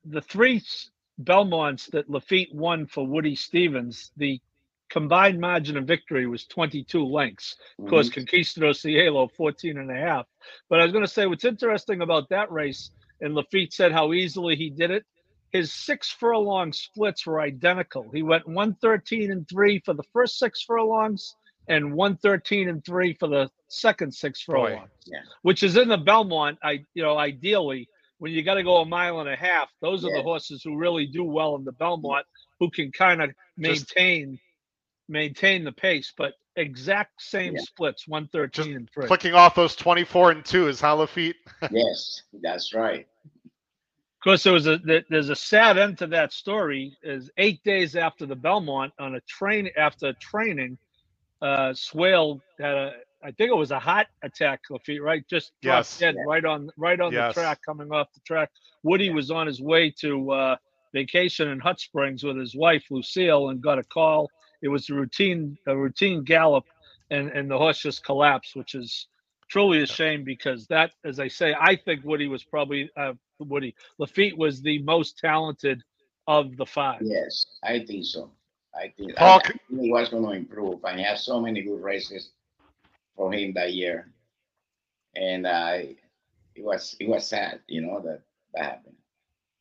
[0.05, 0.61] the three
[1.19, 4.39] Belmonts that Laffit won for Woody Stephens, the
[4.95, 7.57] combined margin of victory was 22 lengths.
[7.79, 8.13] Of course, Mhm.
[8.13, 10.25] Conquistador Cielo 14 and a half.
[10.69, 14.13] But I was going to say what's interesting about that race, and Laffit said how
[14.13, 15.03] easily he did it.
[15.51, 18.09] His six furlong splits were identical.
[18.13, 21.35] He went 113 and three for the first six furlongs
[21.67, 24.53] and 113 and three for the second six Boy.
[24.53, 25.23] furlongs, Yeah.
[25.41, 26.57] which is in the Belmont.
[26.63, 30.05] I, you know, ideally, when you got to go a mile and a half, those
[30.05, 30.17] are Yeah.
[30.19, 32.25] the horses who really do well in the Belmont,
[32.61, 34.39] who can kind of maintain
[35.07, 36.13] maintain the pace.
[36.15, 37.61] But exact same Yeah.
[37.61, 39.07] splits, 113 and three.
[39.07, 41.35] Clicking off those 24 and 2 is huh, Laffit?
[41.71, 43.07] yes, that's right.
[43.35, 46.97] Of course, there was a there's a sad end to that story.
[47.03, 50.79] Is eight days after the Belmont on a train after training,
[51.43, 55.23] uh, Swale had a I think it was a heart attack, Laffit, right?
[55.27, 55.97] Just Yes.
[55.99, 56.23] dead Yeah.
[56.27, 57.35] right on right on Yes.
[57.35, 58.49] the track, coming off the track.
[58.83, 59.13] Woody Yeah.
[59.13, 60.55] was on his way to uh,
[60.93, 64.29] vacation in Hot Springs with his wife Lucille, and got a call.
[64.65, 66.65] It was a routine a routine gallop,
[67.11, 69.07] and and the horse just collapsed, which is
[69.47, 73.75] truly a shame because that, as I say, I think Woody was probably uh, Woody
[73.99, 75.83] Laffit was the most talented
[76.27, 77.01] of the five.
[77.03, 78.31] Yes, I think so.
[78.73, 81.61] I think, Paul, I think he was going to improve, and he had so many
[81.61, 82.31] good races
[83.15, 84.11] for him that year,
[85.15, 85.77] and uh,
[86.55, 88.21] it was it was sad, you know, that
[88.55, 88.95] that happened.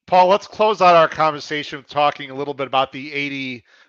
[0.06, 3.10] Paul, let's close out our conversation talking a little bit about the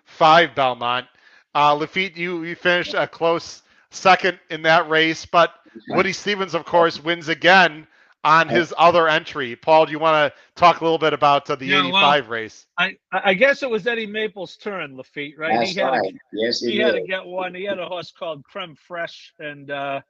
[0.08, 1.06] 85 Belmont.
[1.54, 5.54] Uh, Laffit, you, you finished a close second in that race, but
[5.88, 7.86] Woody Stephens, of course, wins again
[8.24, 9.54] on his other entry.
[9.56, 12.28] Paul, do you want to talk a little bit about uh, the Yeah, well, 85
[12.28, 12.66] race?
[12.76, 15.58] I I guess it was Eddie Maple's turn, Laffit, right?
[15.58, 16.14] That's he had right.
[16.32, 17.54] Yes, he he had to get one.
[17.54, 20.00] He had a horse called Creme Fraiche, and uh,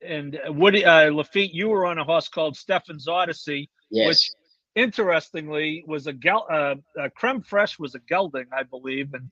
[0.00, 3.68] and Woody uh, Laffit, you were on a horse called Stephan's Odyssey.
[3.90, 4.30] Yes,
[4.74, 9.30] Interestingly, was a gel uh, uh, Creme Fraiche was a gelding, I believe, and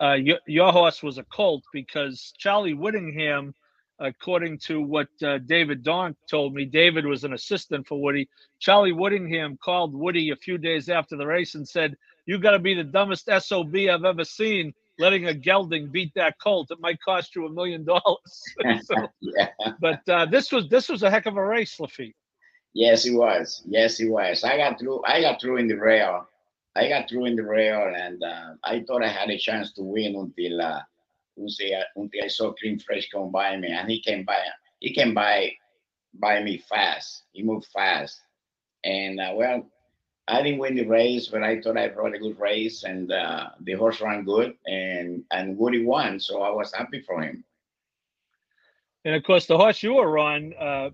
[0.00, 3.54] uh, your, your horse was a colt because Charlie Whittingham,
[3.98, 8.28] according to what uh, David Donk told me, David was an assistant for Woody.
[8.58, 12.58] Charlie Whittingham called Woody a few days after the race and said, "You got to
[12.58, 16.98] be the dumbest sob I've ever seen." Letting a gelding beat that colt, it might
[17.02, 18.44] cost you a million dollars.
[19.78, 22.14] But uh, this was this was a heck of a race, Laffit.
[22.74, 23.62] Yes, he was.
[23.66, 24.44] Yes, he was.
[24.44, 25.02] I got through.
[25.04, 26.26] I got through in the rail.
[26.74, 29.82] I got through in the rail, and uh, I thought I had a chance to
[29.82, 30.82] win until uh,
[31.38, 34.38] until, I, until I saw Creme Fraiche come by me, and he came by.
[34.80, 35.52] He came by
[36.14, 37.24] by me fast.
[37.32, 38.20] He moved fast,
[38.84, 39.70] and uh, well,
[40.28, 43.50] I didn't win the race, but I thought I rode a good race, and uh,
[43.60, 47.44] the horse ran good, and and Woody won, so I was happy for him.
[49.04, 50.90] And of course, the horse you were on, uh,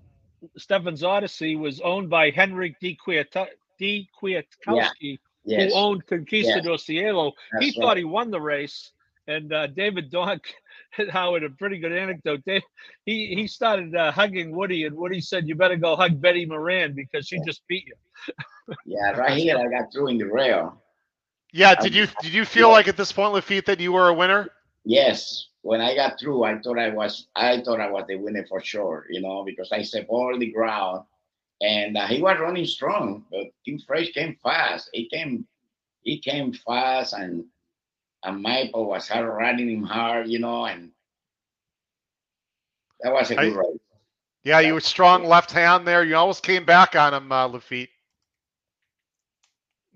[0.56, 2.98] Stephan's Odyssey, was owned by Henryk D.
[3.06, 7.32] Kwiat- de Kwiatkowski, Yes, who owned Conquistador Cielo.
[7.60, 8.92] He that's thought he won the race,
[9.26, 10.42] and uh, David Donk,
[11.10, 12.42] Howard, a pretty good anecdote.
[12.46, 12.62] Dave,
[13.06, 16.94] he he started uh, hugging Woody, and Woody said, "You better go hug Betty Moran
[16.94, 17.94] because she just beat you."
[18.86, 20.80] Yeah, right here I got through in the rail.
[21.52, 22.74] Yeah, did you did you feel Yeah.
[22.74, 24.48] like at this point, Laffit, that you were a winner?
[24.84, 28.44] Yes, when I got through, I thought I was I thought I was the winner
[28.48, 31.04] for sure, you know, because I stepped all the ground,
[31.60, 33.24] and uh, he was running strong.
[33.30, 34.90] But Tim Fresh came fast.
[34.92, 35.46] He came,
[36.02, 37.44] he came fast, and
[38.24, 40.92] and Michael was hard riding him hard, you know, and
[43.02, 43.78] that was a I- good race.
[44.44, 46.02] Yeah, you were strong left hand there.
[46.02, 47.88] You almost came back on him, uh, Laffit.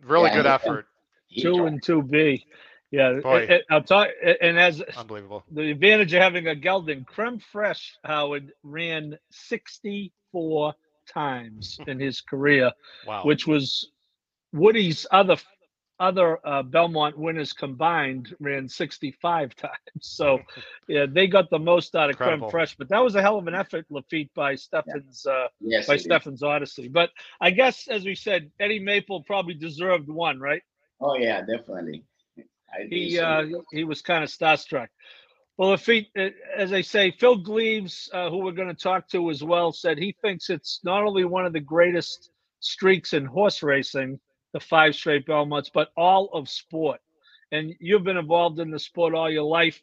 [0.02, 0.86] Really Yeah, good he- effort.
[1.26, 2.46] He Two and two B.
[2.90, 3.40] Yeah, Boy.
[3.42, 4.08] it- it- I'll talk.
[4.40, 5.44] And as Unbelievable.
[5.50, 10.74] the advantage of having a gelding, Creme Fraiche Howard ran 64
[11.08, 12.72] times in his career,
[13.06, 13.24] Wow.
[13.24, 13.90] which was
[14.52, 15.36] Woody's other
[15.98, 19.72] other uh, Belmont winners combined ran 65 times.
[20.00, 20.40] So
[20.88, 22.50] yeah, they got the most out of Incredible.
[22.50, 22.76] Creme Fraiche.
[22.76, 25.98] But that was a hell of an effort, Laffit, by Stephan's uh, Yes, by he
[25.98, 26.04] did.
[26.04, 26.88] Stephan's Odyssey.
[26.88, 30.62] But I guess as we said, Eddie Maple probably deserved one, right?
[31.00, 32.04] Oh yeah, definitely.
[32.88, 34.88] He uh, he was kind of starstruck.
[35.56, 36.10] Well, if he,
[36.54, 39.96] as I say, Phil Gleaves, uh, who we're going to talk to as well, said
[39.96, 44.20] he thinks it's not only one of the greatest streaks in horse racing,
[44.52, 47.00] the five straight Belmonts, but all of sport.
[47.52, 49.80] And you've been involved in the sport all your life.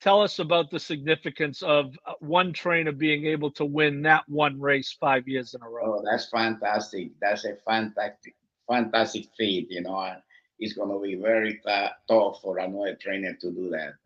[0.00, 4.60] Tell us about the significance of uh, one trainer being able to win that one
[4.60, 5.98] race five years in a row.
[5.98, 7.12] Oh, that's fantastic.
[7.20, 8.34] That's a fantastic,
[8.68, 9.68] fantastic feat.
[9.70, 10.16] You know,
[10.58, 13.94] it's going to be very ta- tough for another trainer to do that.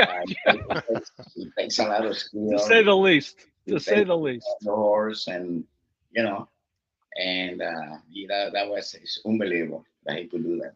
[0.00, 2.50] Uh, it, takes, it takes a lot of skill.
[2.50, 3.46] to say the least.
[3.68, 4.46] To say the least.
[4.60, 5.64] the horse, and
[6.12, 6.48] you know,
[7.16, 10.74] and uh, he, that that was it's unbelievable that he could do that.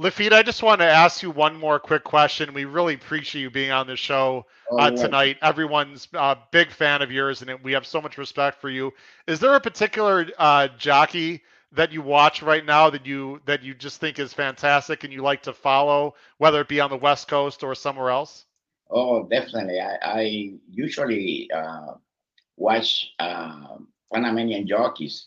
[0.00, 2.52] Laffit, I just want to ask you one more quick question.
[2.52, 4.96] We really appreciate you being on the show Oh, uh, yeah.
[4.96, 5.38] tonight.
[5.42, 8.92] Everyone's a big fan of yours, and we have so much respect for you.
[9.26, 13.74] Is there a particular uh, jockey that you watch right now that you that you
[13.74, 17.28] just think is fantastic and you like to follow, whether it be on the West
[17.28, 18.44] Coast or somewhere else?
[18.90, 19.80] Oh, definitely.
[19.80, 21.94] I, I usually uh,
[22.56, 23.78] watch uh,
[24.12, 25.26] Panamanian jockeys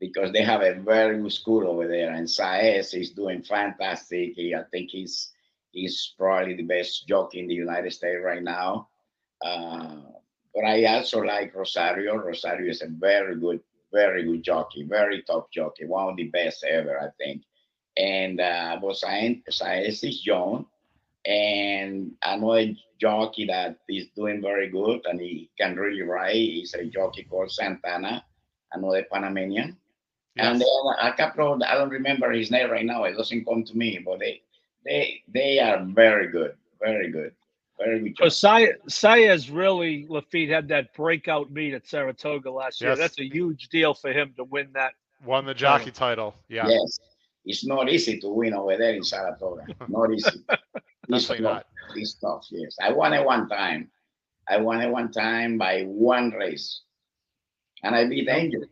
[0.00, 4.34] because they have a very good school over there, and Saez is doing fantastic.
[4.34, 5.32] He, I think he's
[5.72, 8.88] he's probably the best jockey in the United States right now.
[9.44, 9.96] Uh,
[10.54, 12.16] but I also like Rosario.
[12.16, 13.60] Rosario is a very good,
[13.92, 17.42] very good jockey, very top jockey, one of the best ever, I think.
[17.96, 20.66] And uh, but Saez is young
[21.26, 26.84] and another jockey that is doing very good and he can really ride is a
[26.86, 28.24] jockey called Santana,
[28.72, 29.76] another Panamanian.
[30.38, 30.62] And Yes.
[30.62, 30.68] then
[31.00, 33.04] a couple of I don't remember his name right now.
[33.04, 34.42] It doesn't come to me, but they
[34.84, 37.32] they they are very good, very good,
[37.78, 38.32] very good.
[38.32, 38.48] So
[38.88, 42.90] Saez really Laffit had that breakout meet at Saratoga last year.
[42.90, 42.98] Yes.
[42.98, 44.92] That's a huge deal for him to win that.
[45.24, 46.34] Won the jockey title.
[46.48, 46.68] Yeah.
[46.68, 46.98] Yes,
[47.44, 49.64] it's not easy to win over there in Saratoga.
[49.88, 50.30] Not easy.
[51.10, 51.54] It's Definitely tough.
[51.54, 51.96] not.
[51.96, 52.46] It's tough.
[52.50, 53.90] Yes, I won it one time.
[54.46, 56.82] I won it one time by one race,
[57.82, 58.62] and I beat Angel.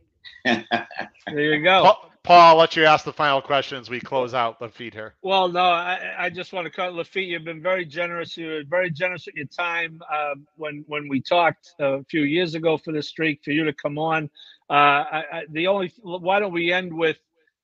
[0.44, 1.82] There you go.
[1.82, 5.14] Paul, Paul, I'll let you ask the final question as we close out feed here.
[5.22, 7.28] Well, no, I, I just want to cut Laffit.
[7.28, 8.36] You've been very generous.
[8.36, 12.56] You were very generous with your time um, when when we talked a few years
[12.56, 13.44] ago for the streak.
[13.44, 14.28] For you to come on,
[14.68, 17.16] uh, I, I, the only why don't we end with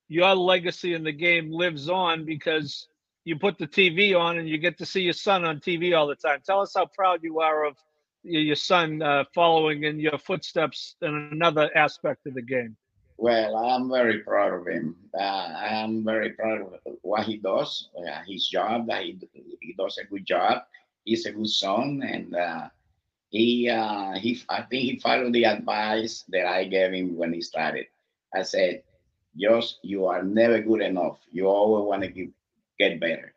[0.07, 2.87] your legacy in the game lives on because
[3.25, 6.07] you put the TV on and you get to see your son on TV all
[6.07, 6.39] the time.
[6.45, 7.75] Tell us how proud you are of
[8.23, 12.77] your, your son uh, following in your footsteps in another aspect of the game.
[13.17, 14.95] Well, I'm very proud of him.
[15.13, 18.87] Uh, I am very proud of what he does, uh, his job.
[18.87, 19.17] That he,
[19.61, 20.63] he does a good job.
[21.05, 22.69] He's a good son, and uh,
[23.29, 24.41] he uh, he.
[24.49, 27.85] I think he followed the advice that I gave him when he started.
[28.33, 28.83] I said,
[29.37, 31.17] "Just you are never good enough.
[31.31, 32.27] You always want to
[32.79, 33.33] get better,"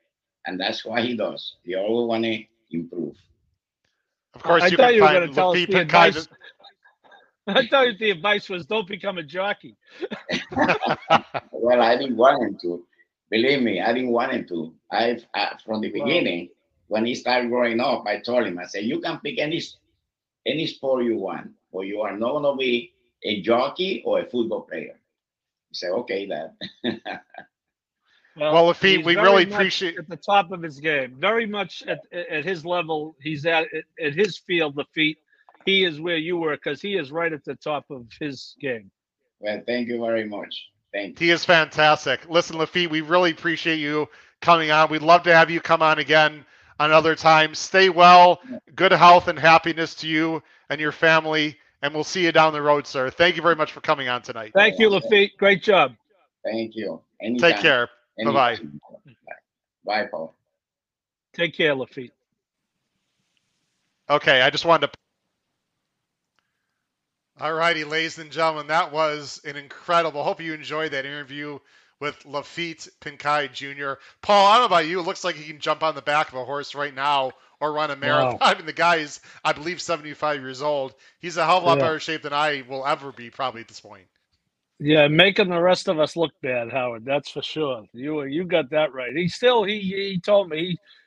[0.47, 1.57] and that's what he does.
[1.65, 3.17] He always want to improve.
[4.35, 5.89] Of course, I you thought can you were find going to tell us the and
[5.89, 6.29] Kaiser- advice.
[7.47, 9.77] I thought the advice was don't become a jockey.
[11.53, 12.87] Well, I didn't want him to.
[13.31, 14.75] Believe me, I didn't want him to.
[14.93, 16.05] I uh, from the Wow.
[16.05, 16.51] beginning,
[16.89, 19.61] when he started growing up, I told him, I said, you can pick any
[20.47, 22.93] any sport you want, but you are not gonna be
[23.25, 25.01] a jockey or a football player.
[25.71, 26.53] He said, okay, Dad.
[28.39, 31.17] Well, Laffit, he's we really much appreciate- at the top of his game.
[31.19, 33.67] Very much at, at his level, he's at
[33.99, 34.77] at his field.
[34.77, 35.17] Laffit,
[35.67, 38.91] he is where you were because he is right at the top of his game.
[39.41, 40.69] well, thank you very much.
[40.93, 42.29] Thank He is fantastic.
[42.31, 44.09] Listen, Laffit, we really appreciate you
[44.41, 44.91] coming on.
[44.91, 46.47] We'd love to have you come on again
[46.81, 47.55] another time.
[47.55, 48.41] Stay well,
[48.75, 52.63] good health and happiness to you and your family, and we'll see you down the
[52.63, 53.11] road, sir.
[53.11, 54.53] Thank you very much for coming on tonight.
[54.55, 55.37] Thank you, Laffit.
[55.37, 55.97] Great job.
[56.45, 57.01] Thank you.
[57.21, 57.53] Anytime.
[57.53, 57.89] Take care.
[58.25, 58.59] Bye-bye.
[59.85, 60.35] Bye, Paul.
[61.35, 62.11] Take care, Laffit.
[64.09, 64.99] Okay, I just wanted to.
[67.39, 70.23] All righty, ladies and gentlemen, that was an incredible.
[70.25, 71.59] Hope you enjoyed that interview
[72.01, 73.95] with Laffit Pincay Jr.
[74.23, 75.01] Paul, I don't know about you.
[75.01, 77.73] It looks like he can jump on the back of a horse right now or
[77.75, 78.37] run a marathon.
[78.37, 78.39] Wow.
[78.43, 80.95] I mean, the guy is, I believe, 75 years old.
[81.21, 81.81] He's a hell of a lot Yeah.
[81.81, 84.07] better shape than I will ever be, probably at this point.
[84.79, 87.05] Yeah, making the rest of us look bad, Howard.
[87.07, 87.87] That's for sure.
[87.95, 89.17] You you got that right.
[89.17, 90.59] He still he he told me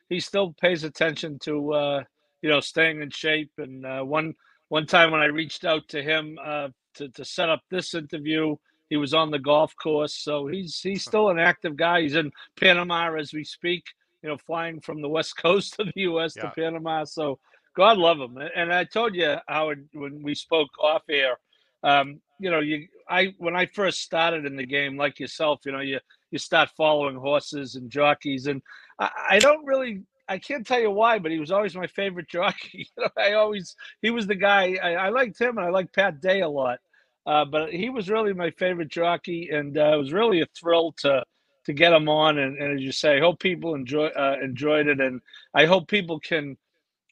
[0.09, 2.03] he he still pays attention to uh,
[2.41, 3.51] you know staying in shape.
[3.59, 4.33] And uh, one
[4.69, 8.55] one time when I reached out to him uh, to to set up this interview,
[8.89, 10.15] he was on the golf course.
[10.15, 12.01] So he's he's still an active guy.
[12.01, 13.83] He's in Panama as we speak.
[14.23, 16.35] You know, flying from the west coast of the U.S.
[16.35, 16.43] Yeah.
[16.43, 17.03] to Panama.
[17.03, 17.39] So
[17.75, 18.37] God love him.
[18.55, 21.37] And I told you Howard when we spoke off air.
[21.83, 25.71] Um, you know, you I when I first started in the game, like yourself, you
[25.71, 25.99] know, you
[26.31, 28.61] you start following horses and jockeys, and
[28.99, 30.01] I, I don't really.
[30.29, 32.87] I can't tell you why, but he was always my favorite jockey.
[32.95, 34.77] You know, I always he was the guy.
[34.81, 36.79] I, I liked him, and I liked Pat Day a lot.
[37.25, 40.93] Uh, but he was really my favorite jockey, and uh, it was really a thrill
[40.99, 41.23] to
[41.65, 42.37] to get him on.
[42.37, 45.21] And, and as you say, I hope people enjoy uh, enjoyed it, and
[45.53, 46.57] I hope people can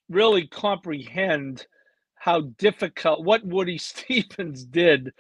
[0.09, 1.67] really comprehend
[2.15, 5.11] how difficult what Woody Stephens did.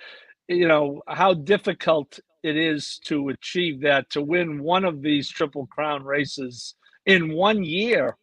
[0.47, 5.67] You know how difficult it is to achieve that to win one of these triple
[5.67, 6.75] crown races
[7.07, 8.17] in one year.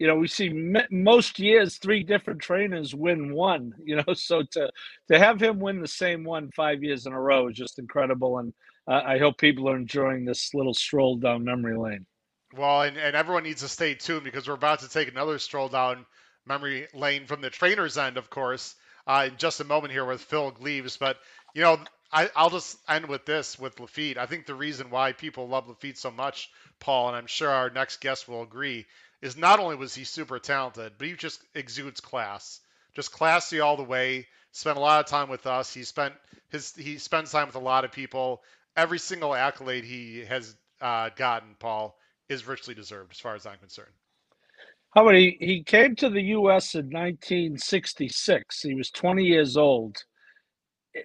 [0.00, 3.74] You know, we see m- most years three different trainers win one.
[3.84, 4.70] You know, so to
[5.12, 8.38] to have him win the same one five years in a row is just incredible,
[8.40, 8.54] and
[8.88, 12.06] uh, I hope people are enjoying this little stroll down memory lane.
[12.54, 15.68] Well, and, and everyone needs to stay tuned because we're about to take another stroll
[15.68, 16.06] down
[16.46, 18.74] memory lane from the trainer's end, of course,
[19.06, 20.96] uh, in just a moment here with Phil Gleaves.
[20.96, 21.18] But,
[21.54, 21.78] you know,
[22.12, 24.16] I, I'll just end with this with Laffit.
[24.16, 26.50] I think the reason why people love Laffit so much,
[26.80, 28.86] Paul, and I'm sure our next guest will agree,
[29.22, 32.60] is not only was he super talented, but he just exudes class.
[32.94, 34.26] Just classy all the way.
[34.52, 35.74] Spent a lot of time with us.
[35.74, 36.14] He spent
[36.50, 38.42] his he spends time with a lot of people.
[38.76, 41.98] Every single accolade he has uh, gotten, Paul,
[42.28, 43.92] is richly deserved as far as I'm concerned.
[44.94, 46.74] Howard, he, he came to the U.S.
[46.74, 48.62] in 1966.
[48.62, 49.98] He was 20 years old.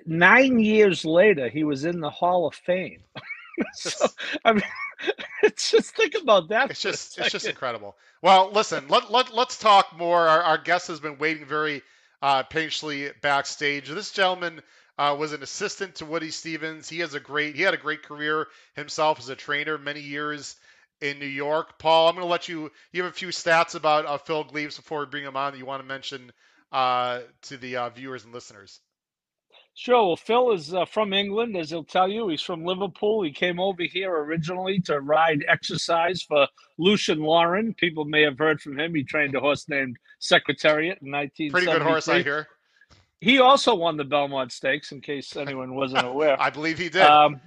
[0.06, 3.02] Nine years later, he was in the Hall of Fame.
[3.74, 4.08] so,
[4.46, 4.64] I mean,
[5.44, 6.72] it's just think about that.
[6.72, 7.96] It's just it's just incredible.
[8.22, 10.28] Well, listen, let, let let's talk more.
[10.28, 11.82] Our, our guest has been waiting very
[12.22, 13.90] uh, patiently backstage.
[13.90, 14.62] This gentleman
[14.98, 16.88] uh, was an assistant to Woody Stephens.
[16.90, 20.56] He has a great he had a great career himself as a trainer, many years
[21.02, 21.80] in New York.
[21.80, 24.78] Paul, I'm going to let you you have a few stats about uh, Phil Gleaves
[24.78, 26.32] before we bring him on that you want to mention
[26.72, 28.80] uh, to the uh, viewers and listeners.
[29.74, 30.08] Sure.
[30.08, 32.28] Well, Phil is uh, from England, as he'll tell you.
[32.28, 33.24] He's from Liverpool.
[33.24, 36.48] He came over here originally to ride exercise for
[36.78, 37.74] Lucien Laurin.
[37.76, 38.94] People may have heard from him.
[38.94, 41.50] He trained a horse named Secretariat in 1973.
[41.52, 42.48] Pretty good horse, I hear.
[43.22, 46.40] He also won the Belmont Stakes, in case anyone wasn't aware.
[46.42, 47.04] I believe he did.
[47.04, 47.40] Um,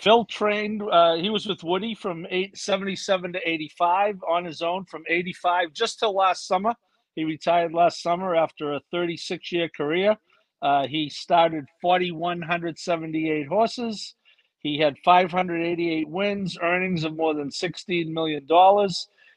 [0.00, 0.82] Phil trained.
[0.82, 5.72] Uh, he was with Woody from eight, 77 to 85 on his own from 85
[5.74, 6.74] just till last summer.
[7.16, 10.16] He retired last summer after a 36 year career.
[10.62, 14.14] Uh, he started 4,178 horses.
[14.60, 18.42] He had 588 wins, earnings of more than $16 million.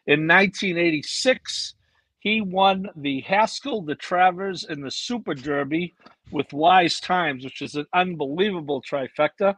[0.05, 1.76] In 1986,
[2.19, 5.93] he won the Haskell, the Travers, and the Super Derby
[6.32, 9.55] with Wise Times, which is an unbelievable trifecta.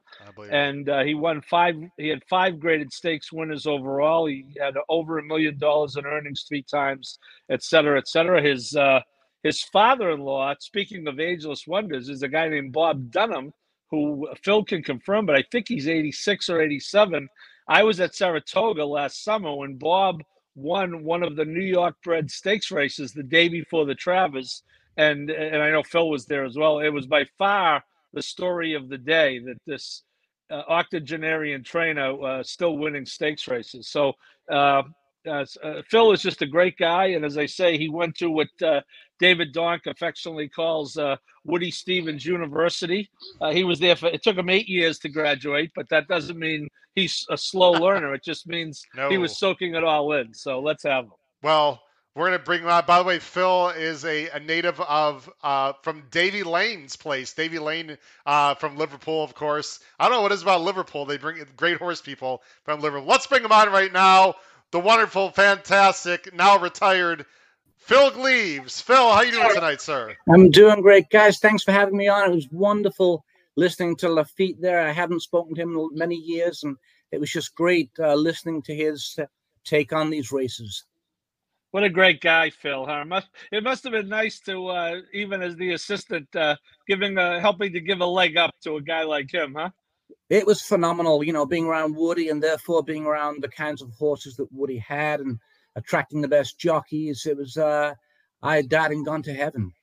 [0.51, 1.75] And uh, he won five.
[1.97, 4.25] He had five graded stakes winners overall.
[4.25, 7.17] He had over a million dollars in earnings three times,
[7.49, 8.41] et cetera, et cetera.
[8.41, 9.01] His uh,
[9.45, 13.53] his father-in-law, speaking of ageless wonders, is a guy named Bob Dunham,
[13.91, 17.29] who Phil can confirm, but I think he's 86 or 87.
[17.67, 20.23] I was at Saratoga last summer when Bob
[20.55, 24.63] won one of the New York bred stakes races the day before the Travers,
[24.97, 26.79] and and I know Phil was there as well.
[26.79, 27.83] It was by far
[28.13, 30.01] the story of the day that this
[30.49, 33.89] uh, octogenarian trainer uh, still winning stakes races.
[33.89, 34.13] So
[34.49, 34.81] uh,
[35.27, 35.45] uh,
[35.89, 38.81] Phil is just a great guy, and as I say, he went to what uh,
[39.19, 43.09] David Donk affectionately calls uh, Woody Stephens University.
[43.41, 46.37] Uh, he was there for it took him eight years to graduate, but that doesn't
[46.39, 48.13] mean he's a slow learner.
[48.13, 49.09] It just means No.
[49.09, 50.33] he was soaking it all in.
[50.33, 51.11] So let's have him.
[51.43, 51.81] Well,
[52.15, 52.67] We're gonna bring him.
[52.87, 57.33] By the way, Phil is a, a native of uh, from Davy Lane's place.
[57.33, 59.79] Davy Lane uh, from Liverpool, of course.
[59.99, 61.05] I don't know what it is about Liverpool.
[61.05, 63.07] They bring great horse people from Liverpool.
[63.07, 64.35] Let's bring him on right now.
[64.71, 67.25] The wonderful, fantastic, now retired
[67.85, 68.81] Phil Gleaves.
[68.81, 70.17] Phil, how you doing tonight, sir?
[70.33, 71.37] I'm doing great, guys.
[71.37, 72.31] Thanks for having me on.
[72.31, 73.23] It was wonderful
[73.55, 74.81] listening to Laffit there.
[74.81, 76.77] I haven't spoken to him in many years, and
[77.11, 79.25] it was just great uh, listening to his uh,
[79.63, 80.83] take on these races.
[81.69, 82.87] What a great guy, Phil.
[82.87, 83.01] Huh?
[83.01, 86.55] It must, it must have been nice to, uh, even as the assistant, uh,
[86.87, 89.69] giving a, helping to give a leg up to a guy like him, huh?
[90.31, 93.91] It was phenomenal, you know, being around Woody and therefore being around the kinds of
[93.91, 95.37] horses that Woody had and
[95.75, 97.25] attracting the best jockeys.
[97.25, 97.93] It was, uh,
[98.41, 99.73] I had died and gone to heaven.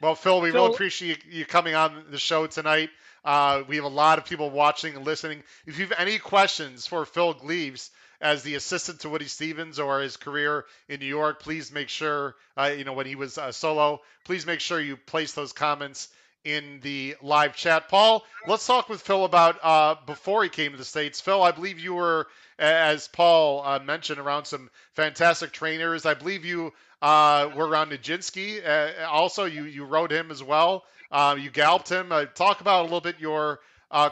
[0.00, 2.90] Well, Phil, we Phil, really appreciate you coming on the show tonight.
[3.24, 5.44] Uh, we have a lot of people watching and listening.
[5.64, 7.90] If you have any questions for Phil Gleaves,
[8.22, 12.36] as the assistant to Woody Stephens or his career in New York, please make sure,
[12.56, 16.08] uh, you know, when he was uh, solo, please make sure you place those comments
[16.44, 17.88] in the live chat.
[17.88, 21.20] Paul, let's talk with Phil about uh, before he came to the States.
[21.20, 22.28] Phil, I believe you were,
[22.58, 26.06] as Paul uh, mentioned, around some fantastic trainers.
[26.06, 28.66] I believe you uh, were around Nijinsky.
[28.66, 30.84] Uh, also, you, you rode him as well.
[31.38, 32.12] you galloped him.
[32.34, 33.60] talk about a little bit your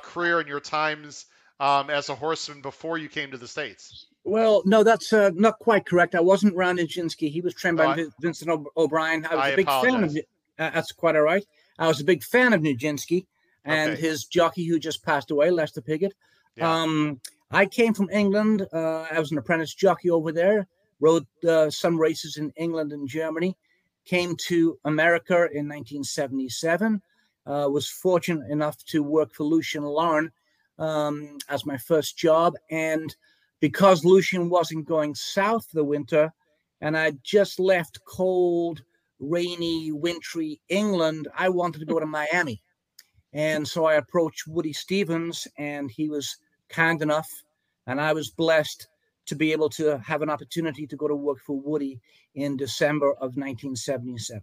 [0.02, 1.26] career and your times
[1.60, 4.06] um, as a horseman before you came to the States.
[4.24, 6.14] Well, no, that's uh, not quite correct.
[6.14, 7.30] I wasn't around Nijinsky.
[7.30, 9.24] He was trained by oh, Vincent o- O'Brien.
[9.26, 9.92] I was I a big apologize.
[9.92, 10.16] fan of.
[10.58, 11.44] Uh, that's quite all right.
[11.80, 13.26] I was a big fan of Nijinsky
[13.64, 14.00] and Okay.
[14.00, 16.14] his jockey who just passed away, Lester Piggott.
[16.56, 16.82] Yeah.
[16.82, 17.20] Um,
[17.50, 18.66] I came from England.
[18.72, 20.68] Uh, I was an apprentice jockey over there.
[21.00, 23.56] Rode uh, some races in England and Germany.
[24.04, 27.02] Came to America in 1977.
[27.46, 30.30] Uh, was fortunate enough to work for Lucien Laurin
[30.78, 33.16] um, as my first job, and
[33.60, 36.32] because Lucien wasn't going south the winter,
[36.80, 38.82] and I just left cold,
[39.20, 42.62] rainy, wintry England, I wanted to go to Miami.
[43.32, 46.36] And so I approached Woody Stephens, and he was
[46.68, 47.28] kind enough,
[47.86, 48.88] and I was blessed
[49.26, 52.00] to be able to have an opportunity to go to work for Woody
[52.34, 54.42] in December of 1977.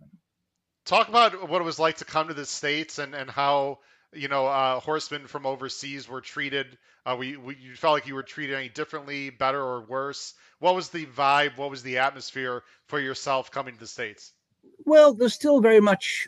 [0.86, 3.80] Talk about what it was like to come to the States and, and how,
[4.13, 6.78] you know, uh, horsemen from overseas were treated.
[7.05, 10.34] Uh, we, we, you felt like you were treated any differently, better or worse?
[10.59, 11.57] What was the vibe?
[11.57, 14.32] What was the atmosphere for yourself coming to the States?
[14.86, 16.28] Well, there's still very much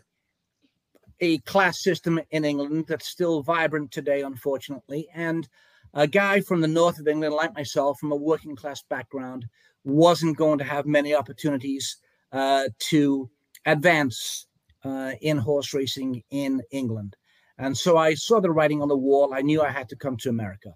[1.20, 5.08] a class system in England that's still vibrant today, unfortunately.
[5.14, 5.48] And
[5.94, 9.46] a guy from the north of England, like myself, from a working class background,
[9.84, 11.98] wasn't going to have many opportunities
[12.32, 13.30] uh, to
[13.66, 14.48] advance
[14.84, 17.16] uh, in horse racing in England.
[17.58, 19.34] And so I saw the writing on the wall.
[19.34, 20.74] I knew I had to come to America.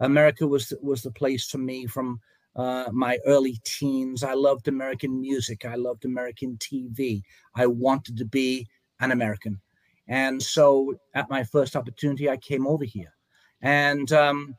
[0.00, 2.20] America was was the place for me from
[2.56, 4.22] uh, my early teens.
[4.22, 5.64] I loved American music.
[5.64, 7.22] I loved American TV.
[7.54, 8.66] I wanted to be
[9.00, 9.60] an American.
[10.08, 13.14] And so at my first opportunity, I came over here.
[13.60, 14.56] And um,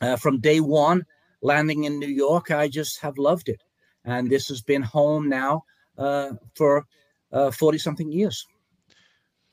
[0.00, 1.04] uh, from day one,
[1.42, 3.62] landing in New York, I just have loved it.
[4.04, 5.64] And this has been home now
[5.98, 6.86] uh, for
[7.52, 8.46] 40 something years.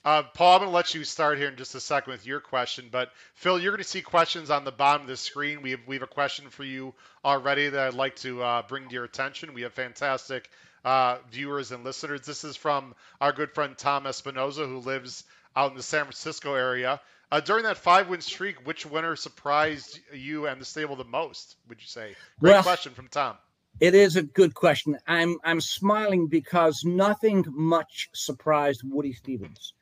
[0.10, 2.39] Uh, Paul, I'm going to let you start here in just a second with your
[2.39, 2.88] question.
[2.91, 5.62] But Phil, you're going to see questions on the bottom of the screen.
[5.62, 8.88] We have we have a question for you already that I'd like to uh, bring
[8.88, 9.53] to your attention.
[9.53, 10.49] We have fantastic
[10.84, 12.22] uh, viewers and listeners.
[12.22, 16.55] This is from our good friend Tom Espinoza, who lives out in the San Francisco
[16.55, 16.99] area.
[17.32, 21.55] Uh, during that five-win streak, which winner surprised you and the stable the most?
[21.68, 22.16] Would you say?
[22.39, 23.38] Great Well- question from Tom.
[23.80, 24.97] It is a good question.
[25.05, 29.74] I'm I'm smiling because nothing much surprised Woody Stephens.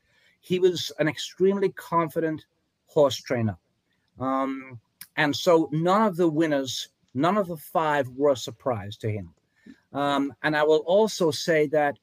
[0.48, 2.46] He was an extremely confident
[2.86, 3.58] horse trainer,
[4.18, 4.80] um,
[5.18, 9.34] and so none of the winners, none of the five, were a surprise to him.
[9.92, 11.98] Um, and I will also say that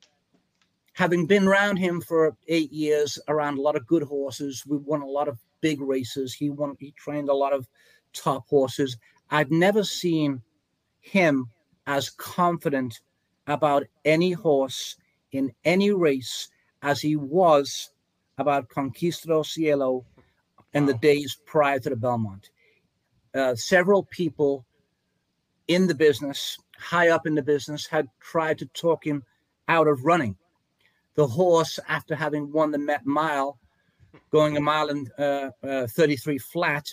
[0.92, 5.00] having been around him for eight years, around a lot of good horses, we won
[5.00, 6.34] a lot of big races.
[6.34, 6.76] He won.
[6.78, 7.66] He trained a lot of
[8.12, 8.98] top horses.
[9.30, 10.42] I've never seen
[11.00, 11.48] him
[11.86, 13.00] as confident
[13.46, 14.96] about any horse
[15.32, 16.48] in any race
[16.82, 17.90] as he was
[18.38, 20.04] about Conquistador Cielo
[20.72, 22.50] in the days prior to the Belmont.
[23.34, 24.64] Uh, several people
[25.68, 29.22] in the business, high up in the business, had tried to talk him
[29.68, 30.36] out of running.
[31.14, 33.58] The horse, after having won the Met Mile,
[34.30, 36.92] going a mile and uh, uh, 33 flat,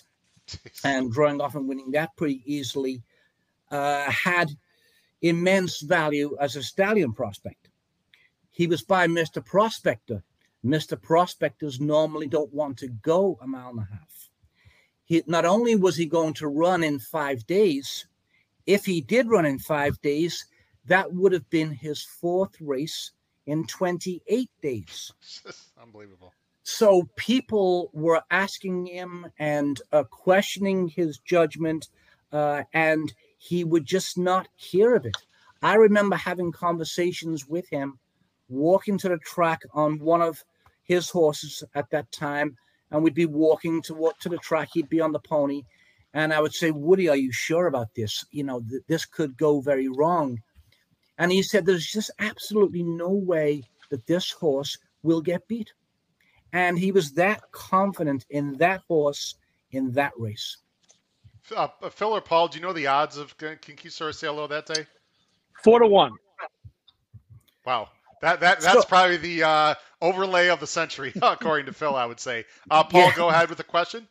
[0.84, 3.02] and drawing off and winning that pretty easily,
[3.72, 4.52] uh, had
[5.22, 7.70] immense value as a stallion prospect.
[8.52, 9.44] He was by Mr.
[9.44, 10.24] Prospector.
[10.64, 11.02] Mr.
[11.02, 14.30] Prospectors normally don't want to go a mile and a half.
[15.06, 18.06] He, not only was he going to run in five days,
[18.66, 20.46] if he did run in five days,
[20.86, 23.12] that would have been his fourth race
[23.46, 25.12] in 28 days.
[25.82, 26.34] Unbelievable.
[26.64, 31.90] So people were asking him and uh, questioning his judgment,
[32.32, 35.18] uh, and he would just not hear of it.
[35.64, 38.00] I remember having conversations with him,
[38.48, 40.44] walking to the track on one of
[40.84, 42.58] his horses at that time,
[42.90, 44.70] and we'd be walking to walk to the track.
[44.74, 45.64] He'd be on the pony,
[46.14, 48.26] and I would say, "Woody, are you sure about this?
[48.32, 50.42] You know, th- this could go very wrong."
[51.18, 55.74] And he said, "There's just absolutely no way that this horse will get beat."
[56.54, 59.36] And he was that confident in that horse
[59.72, 60.58] in that race.
[61.56, 64.86] Uh, Phil or Paul, do you know the odds of Conquistador Cielo that day?
[65.64, 66.14] Four to one.
[67.66, 67.90] Wow,
[68.22, 71.96] that that that's so, probably the uh, overlay of the century, according to Phil.
[71.96, 72.46] I would say.
[72.70, 73.16] Uh, Paul, yeah.
[73.16, 74.08] go ahead with the question.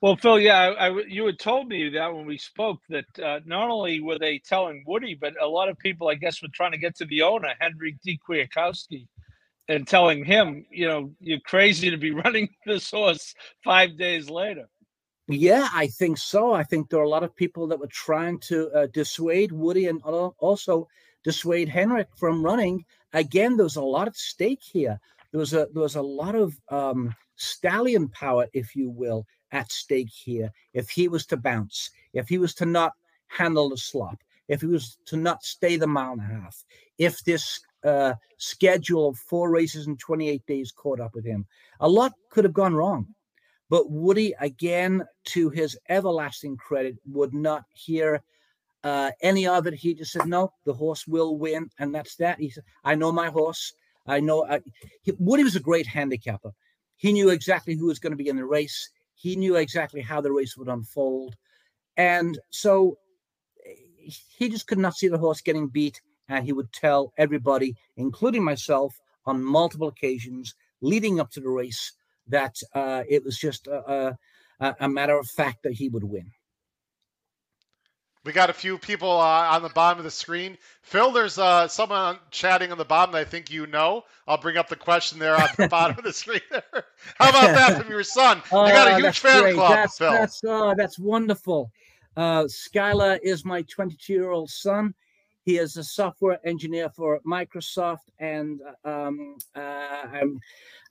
[0.00, 3.40] Well, Phil, yeah, I, I, you had told me that when we spoke that uh,
[3.44, 6.70] not only were they telling Woody, but a lot of people, I guess, were trying
[6.70, 9.08] to get to the owner, Henry de Kwiatkowski,
[9.66, 14.68] and telling him, you know, you're crazy to be running this horse five days later.
[15.26, 16.52] Yeah, I think so.
[16.52, 19.86] I think there are a lot of people that were trying to uh, dissuade Woody
[19.88, 20.88] and also
[21.28, 22.82] dissuade Henryk from running.
[23.12, 24.98] Again, there was a lot at stake here.
[25.30, 29.70] There was a there was a lot of um, stallion power, if you will, at
[29.70, 30.50] stake here.
[30.72, 32.92] If he was to bounce, if he was to not
[33.26, 34.18] handle the slop,
[34.48, 36.64] if he was to not stay the mile and a half,
[36.96, 41.44] if this uh, schedule of four races in 28 days caught up with him,
[41.80, 43.06] a lot could have gone wrong.
[43.68, 48.22] But Woody, again, to his everlasting credit, would not hear
[48.84, 49.74] uh, any of it.
[49.74, 52.38] He just said, "No, the horse will win," and that's that.
[52.38, 53.72] He said, "I know my horse.
[54.06, 54.60] I know." I,
[55.02, 56.52] he, Woody was a great handicapper.
[56.96, 58.90] He knew exactly who was going to be in the race.
[59.14, 61.34] He knew exactly how the race would unfold,
[61.96, 62.98] and so
[64.08, 66.00] he just could not see the horse getting beat.
[66.30, 71.92] And he would tell everybody, including myself, on multiple occasions leading up to the race,
[72.26, 74.16] that uh, it was just a,
[74.60, 76.30] a, a, matter of fact that he would win.
[78.28, 80.58] We got a few people uh, on the bottom of the screen.
[80.82, 84.04] Phil, there's uh, someone chatting on the bottom that I think you know.
[84.26, 86.84] I'll bring up the question there on the bottom of the screen there.
[87.14, 88.42] How about that from your son?
[88.52, 89.54] You got a oh, huge fan great.
[89.54, 90.12] club, that's, Phil.
[90.12, 91.72] That's, oh, that's wonderful.
[92.18, 94.92] Uh, Skylar is my 22 year old son.
[95.46, 100.20] He is a software engineer for Microsoft, and um, uh,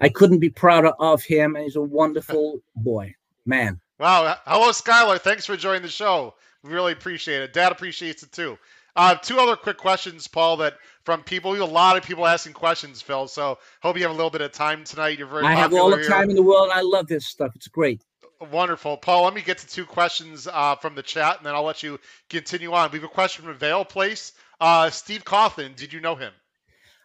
[0.01, 1.55] i couldn't be prouder of him.
[1.55, 3.13] And he's a wonderful boy,
[3.45, 3.79] man.
[3.99, 4.37] Wow.
[4.47, 5.19] Hello, Skylar.
[5.19, 6.33] Thanks for joining the show.
[6.67, 7.53] Really appreciate it.
[7.53, 8.57] Dad appreciates it too.
[8.95, 11.55] Uh, two other quick questions, Paul, that from people.
[11.55, 13.27] A lot of people asking questions, Phil.
[13.27, 15.19] So hope you have a little bit of time tonight.
[15.19, 15.45] You're very.
[15.45, 16.09] I have all the here.
[16.09, 16.71] time in the world.
[16.73, 17.51] I love this stuff.
[17.55, 18.01] It's great.
[18.51, 19.23] Wonderful, Paul.
[19.23, 21.99] Let me get to two questions uh, from the chat, and then I'll let you
[22.29, 22.91] continue on.
[22.91, 24.33] We have a question from Vale Place.
[24.59, 26.33] Uh, Steve Cauthen, did you know him?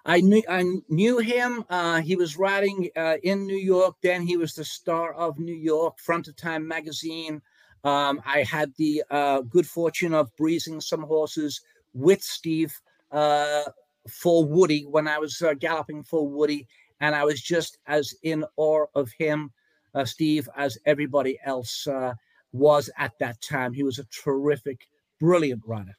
[0.04, 1.64] I knew I knew him.
[1.70, 3.96] Uh, he was writing uh, in New York.
[4.02, 7.40] Then he was the star of New York, front of Time magazine.
[7.84, 11.60] Um, I had the uh, good fortune of breezing some horses
[11.94, 12.74] with Steve
[13.10, 13.64] uh,
[14.08, 16.66] for Woody when I was uh, galloping for Woody,
[17.00, 19.50] and I was just as in awe of him,
[19.94, 21.88] uh, Steve, as everybody else
[22.52, 23.72] was at that time.
[23.72, 24.86] He was a terrific,
[25.18, 25.96] brilliant rider.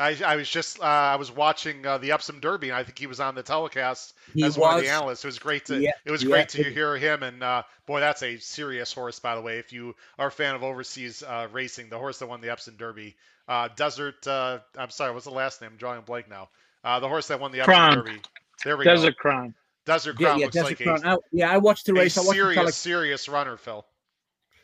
[0.00, 2.98] I, I was just uh, I was watching uh, the Epsom Derby, and I think
[2.98, 5.24] he was on the telecast he as was, one of the analysts.
[5.24, 7.64] It was great to yeah, it was yeah, great to it, hear him, and uh,
[7.84, 9.58] boy, that's a serious horse, by the way.
[9.58, 12.76] If you are a fan of overseas uh, racing, the horse that won the Epsom
[12.76, 13.16] Derby,
[13.48, 14.24] uh, Desert.
[14.24, 15.72] Uh, I'm sorry, what's the last name?
[15.72, 16.48] I'm drawing a blank now.
[16.84, 17.94] the horse that won the Epsom Crown.
[17.94, 18.20] Derby.
[18.64, 18.94] There we go.
[18.94, 19.20] Desert go.
[19.20, 19.54] Crown.
[19.84, 21.04] Desert Crown yeah, looks Desert like Crown.
[21.04, 22.16] a, I, yeah, I watched the race.
[22.16, 23.84] A I watched serious, the tele- serious runner, Phil.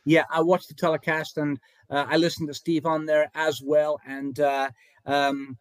[0.05, 1.59] Yeah, I watched the telecast and
[1.91, 4.39] I listened to Steve on there as well, and.
[5.07, 5.59] Um,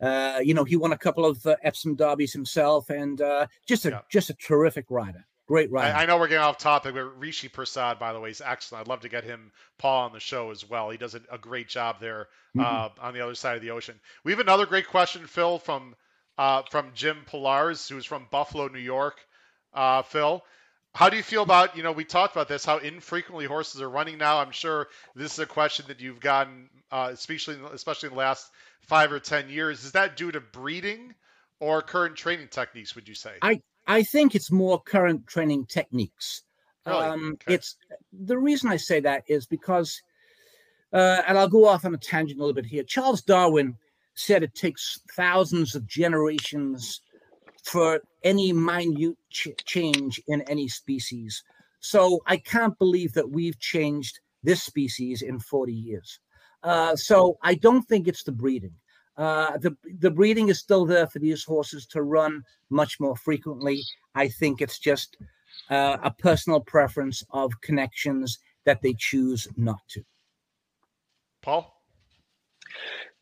[0.00, 3.86] uh, you know, he won a couple of uh, Epsom derbies himself, and uh, just
[3.86, 4.00] a yeah.
[4.10, 5.24] just a terrific rider.
[5.46, 5.96] Great rider.
[5.96, 8.82] I, I, know we're getting off topic, but Rishi Persad, by the way, is excellent.
[8.82, 10.90] I'd love to get him, Paul, on the show as well.
[10.90, 12.60] He does a, a great job there mm-hmm.
[12.60, 13.98] Uh, on the other side of the ocean.
[14.24, 15.94] We have another great question, Phil, from
[16.36, 19.20] uh, from Jim Pilars, who's from Buffalo, New York.
[19.72, 20.42] Uh, Phil,
[20.96, 23.90] how do you feel about you know we talked about this how infrequently horses are
[23.90, 28.14] running now i'm sure this is a question that you've gotten uh, especially especially in
[28.14, 28.50] the last
[28.80, 29.84] five or ten years.
[29.84, 31.14] Is that due to breeding
[31.60, 33.34] or current training techniques would you say?
[33.42, 36.42] I i think it's more current training techniques.
[36.86, 37.04] Really?
[37.04, 37.54] um okay.
[37.54, 37.76] it's
[38.12, 40.00] the reason i say that is because
[40.92, 42.84] uh, and i'll go off on a tangent a little bit here.
[42.84, 43.76] Charles darwin
[44.14, 47.00] said it takes thousands of generations
[47.64, 51.42] for any minute ch- change in any species.
[51.80, 56.20] So i can't believe that we've changed this species in 40 years
[56.62, 58.74] uh, so I don't think it's the breeding.
[59.16, 63.82] Uh, the the breeding is still there for these horses to run much more frequently.
[64.14, 65.16] I think it's just
[65.70, 70.02] uh, a personal preference of connections that they choose not to.
[71.40, 71.72] Paul.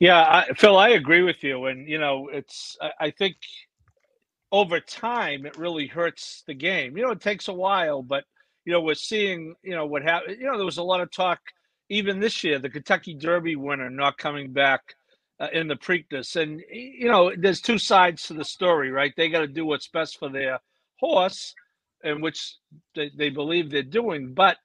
[0.01, 3.37] Yeah, I, Phil, I agree with you, and you know, it's I, I think
[4.51, 6.97] over time it really hurts the game.
[6.97, 8.25] You know, it takes a while, but
[8.65, 10.39] you know, we're seeing you know what happened.
[10.41, 11.41] You know, there was a lot of talk
[11.89, 14.95] even this year, the Kentucky Derby winner not coming back
[15.41, 19.13] uh, in the Preakness, and you know, there's two sides to the story, right?
[19.17, 20.59] They got to do what's best for their
[21.01, 21.55] horse,
[22.03, 22.57] and which
[22.95, 24.57] they, they believe they're doing, but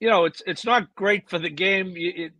[0.00, 1.94] you know, it's it's not great for the game.
[1.96, 2.32] It,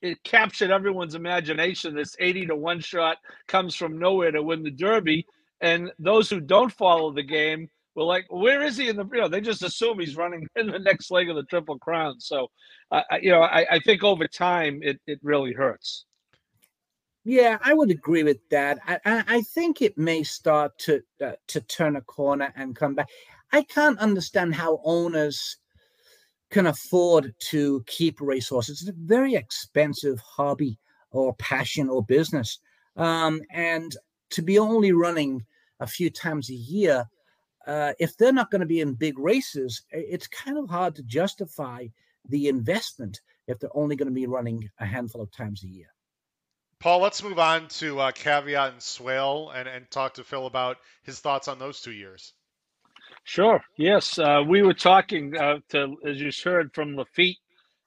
[0.00, 1.94] it captured everyone's imagination.
[1.94, 5.26] This 80 to 1 shot comes from nowhere to win the Derby.
[5.60, 7.68] And those who don't follow the game
[8.04, 10.78] like, where is he in the, you know, they just assume he's running in the
[10.78, 12.20] next leg of the Triple Crown.
[12.20, 12.48] So,
[12.90, 16.04] uh, you know, I, I think over time it, it really hurts.
[17.24, 18.78] Yeah, I would agree with that.
[18.86, 22.94] I, I, I think it may start to uh, to turn a corner and come
[22.94, 23.08] back.
[23.52, 25.58] I can't understand how owners
[26.50, 28.80] can afford to keep racehorses.
[28.80, 30.78] It's a very expensive hobby
[31.10, 32.58] or passion or business.
[32.96, 33.94] Um, and
[34.30, 35.44] to be only running
[35.80, 37.04] a few times a year,
[37.68, 41.02] uh, if they're not going to be in big races, it's kind of hard to
[41.02, 41.86] justify
[42.28, 45.88] the investment if they're only going to be running a handful of times a year.
[46.80, 50.78] Paul, let's move on to uh, Caveat and Swale and, and talk to Phil about
[51.02, 52.32] his thoughts on those two years.
[53.24, 53.60] Sure.
[53.76, 57.36] Yes, uh, we were talking uh, to, as you heard from Laffit,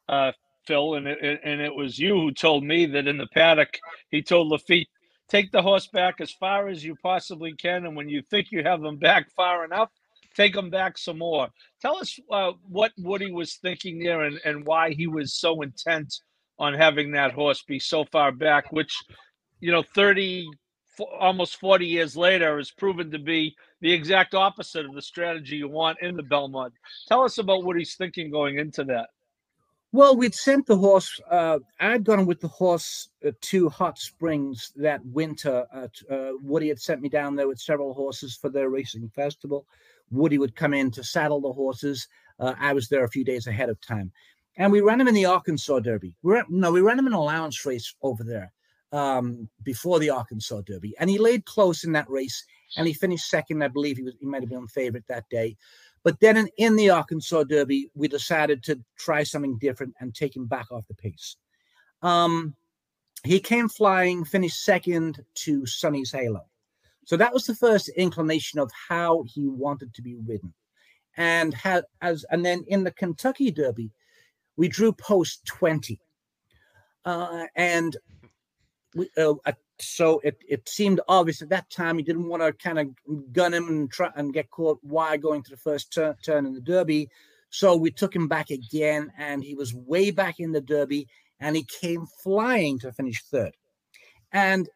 [0.08, 0.32] uh,
[0.68, 3.80] Phil, and it, and it was you who told me that in the paddock
[4.10, 4.86] he told Laffit,
[5.32, 8.62] take the horse back as far as you possibly can, and when you think you
[8.64, 9.90] have them back far enough,
[10.36, 11.48] take them back some more.
[11.82, 16.14] Tell us uh, what Woody was thinking there, and and why he was so intent
[16.60, 18.94] on having that horse be so far back, which
[19.62, 20.48] you know, thirty
[21.20, 25.70] almost 40 years later has proven to be the exact opposite of the strategy you
[25.70, 26.74] want in the Belmont.
[27.08, 29.08] Tell us about what he's thinking going into that.
[29.94, 31.20] Well, we'd sent the horse.
[31.30, 35.66] Uh, I'd gone with the horse uh, to Hot Springs that winter.
[35.74, 39.66] Uh, Woody had sent me down there with several horses for their racing festival.
[40.10, 42.08] Woody would come in to saddle the horses.
[42.39, 44.12] Uh, I was there a few days ahead of time,
[44.56, 46.16] and we ran him in the Arkansas Derby.
[46.22, 48.54] We ran, no, we ran him in an allowance race over there
[48.94, 52.46] um, before the Arkansas Derby, and he laid close in that race,
[52.78, 53.62] and he finished second.
[53.62, 55.58] I believe he was he might have been favorite that day.
[56.04, 60.36] But then in, in the Arkansas Derby, we decided to try something different and take
[60.36, 61.38] him back off the pace.
[62.02, 62.56] Um,
[63.24, 66.45] he came flying, finished second to Sonny's Halo.
[67.06, 70.54] So that was the first inclination of how he wanted to be ridden.
[71.18, 73.91] And had as and then in the Kentucky Derby,
[74.56, 75.99] we drew post 20.
[77.04, 77.97] Uh, and
[78.95, 79.34] we, uh,
[79.82, 83.54] so it, it seemed obvious at that time he didn't want to kind of gun
[83.54, 86.62] him and try and get caught while going to the first turn, turn in the
[86.62, 87.10] Derby.
[87.50, 91.08] So we took him back again, and he was way back in the Derby,
[91.40, 93.56] and he came flying to finish third.
[94.32, 94.70] And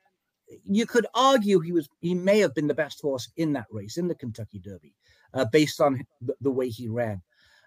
[0.64, 3.97] you could argue he was he may have been the best horse in that race
[3.97, 4.93] in the Kentucky Derby,
[5.34, 7.22] uh, based on the, the, way he ran.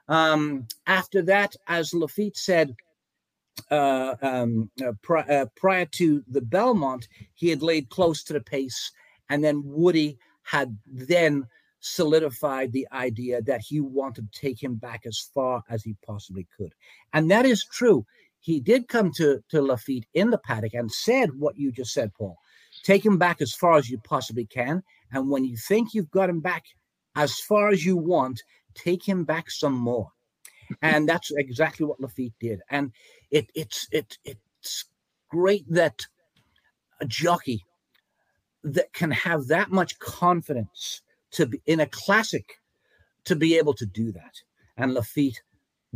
[0.09, 2.76] Um, after that, as Laffit said,
[3.70, 8.40] uh, um, uh, pri- uh, prior to the Belmont, he had laid close to the
[8.40, 8.92] pace,
[9.28, 11.46] and then Woody had then
[11.80, 16.46] solidified the idea that he wanted to take him back as far as he possibly
[16.56, 16.74] could,
[17.12, 18.04] and that is true.
[18.40, 22.12] He did come to to Laffit in the paddock and said what you just said,
[22.14, 22.36] Paul.
[22.84, 24.82] Take him back as far as you possibly can,
[25.12, 26.64] and when you think you've got him back
[27.16, 28.40] as far as you want,
[28.74, 30.12] take him back some more
[30.82, 32.60] and that's exactly what Laffit did.
[32.70, 32.92] And
[33.30, 34.84] it it's it it's
[35.30, 36.06] great that
[37.00, 37.64] a jockey
[38.64, 42.58] that can have that much confidence to be in a classic
[43.24, 44.34] to be able to do that.
[44.76, 45.36] And Laffit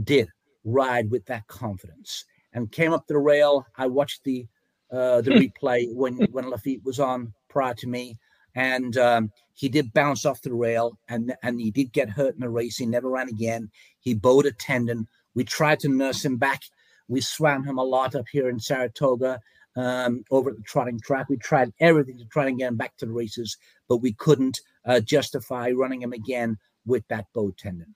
[0.03, 0.29] did
[0.65, 3.67] ride with that confidence and came up the rail.
[3.77, 4.47] I watched the
[4.91, 5.31] uh, the
[5.63, 8.19] replay when when Laffit was on prior to me,
[8.55, 12.41] and um, he did bounce off the rail and and he did get hurt in
[12.41, 12.77] the race.
[12.77, 13.71] He never ran again.
[14.01, 15.07] He bowed a tendon.
[15.35, 16.63] We tried to nurse him back.
[17.09, 19.41] We swam him a lot up here in Saratoga
[19.77, 21.29] um, over at the trotting track.
[21.29, 23.57] We tried everything to try and get him back to the races,
[23.89, 27.95] but we couldn't uh, justify running him again with that bowed tendon.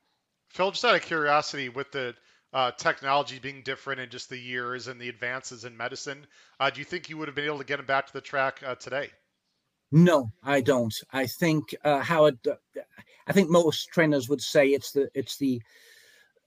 [0.50, 2.14] Phil, just out of curiosity, with the
[2.52, 6.26] uh, technology being different and just the years and the advances in medicine,
[6.60, 8.20] uh, do you think you would have been able to get him back to the
[8.20, 9.10] track uh, today?
[9.92, 10.94] No, I don't.
[11.12, 12.38] I think uh, Howard.
[12.46, 12.54] Uh,
[13.26, 15.62] I think most trainers would say it's the it's the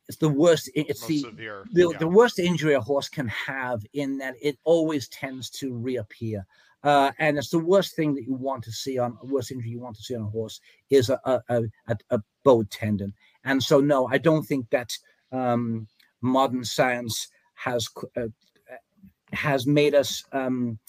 [0.08, 0.70] it's the worst.
[0.74, 1.66] It's Most the severe.
[1.72, 1.98] the, yeah.
[2.00, 6.46] the worst injury a horse can have in that it always tends to reappear.
[6.84, 9.80] Uh, and it's the worst thing that you want to see on worst injury you
[9.80, 10.60] want to see on a horse
[10.90, 13.14] is a a, a, a, a bowed tendon.
[13.44, 14.98] And so, no, I don't think that
[15.32, 15.88] um,
[16.22, 17.88] modern science has
[18.18, 18.28] uh,
[19.32, 20.80] has made us um,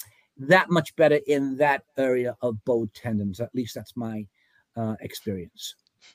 [0.40, 3.40] that much better in that area of bow tendons.
[3.40, 4.26] At least that's my
[4.76, 5.74] uh, experience.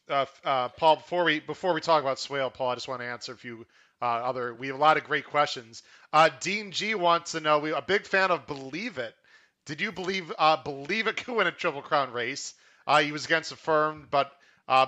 [0.10, 3.08] uh, uh, Paul, before we before we talk about Swale, Paul, I just want to
[3.08, 3.66] answer a few
[4.02, 4.54] uh, other.
[4.54, 5.84] We have a lot of great questions.
[6.12, 7.60] Uh, Dean G wants to know.
[7.60, 9.14] We a big fan of Believe It.
[9.66, 12.54] Did you believe uh, Believe It could win a Triple Crown race?
[13.02, 14.32] He was against Affirmed, but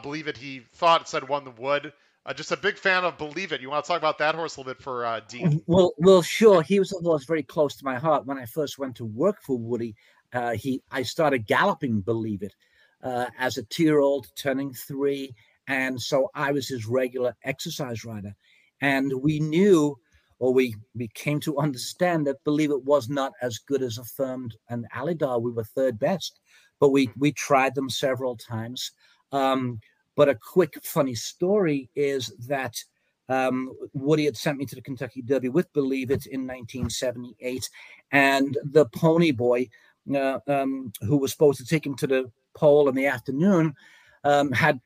[0.03, 1.93] Believe It he thought said won the Wood.
[2.27, 3.61] Uh, just a big fan of Believe It.
[3.61, 5.61] You want to talk about that horse a little bit for uh, Dean?
[5.65, 6.61] Well, well, sure.
[6.61, 8.25] He was a horse very close to my heart.
[8.25, 9.95] When I first went to work for Woody,
[10.33, 12.53] uh, he I started galloping, believe it,
[13.01, 15.33] uh, as a two-year-old turning three,
[15.67, 18.35] and so I was his regular exercise rider.
[18.81, 19.97] And we knew,
[20.39, 24.53] or we we came to understand that believe it was not as good as affirmed
[24.69, 25.41] and Alydar.
[25.41, 26.41] We were third best,
[26.81, 28.91] but we we tried them several times.
[29.31, 29.79] Um,
[30.17, 32.83] but a quick funny story is that
[33.29, 37.69] um, Woody had sent me to the Kentucky Derby with Believe It in 1978,
[38.11, 39.69] and the Pony Boy,
[40.13, 43.75] uh, um, who was supposed to take him to the pole in the afternoon,
[44.23, 44.81] um, had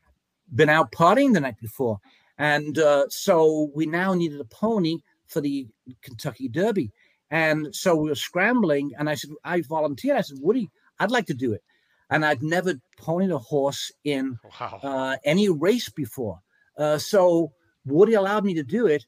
[0.54, 2.00] been out partying the night before,
[2.38, 5.66] and uh, so we now needed a pony for the
[6.02, 6.92] Kentucky Derby,
[7.30, 10.18] and so we were scrambling, and I said, I volunteered.
[10.18, 10.70] I said, Woody,
[11.00, 11.64] I'd like to do it,
[12.12, 14.80] and I'd never ponied a horse in Wow.
[14.84, 16.40] uh, any race before.
[16.78, 17.52] Uh, so
[17.86, 19.06] Woody allowed me to do it.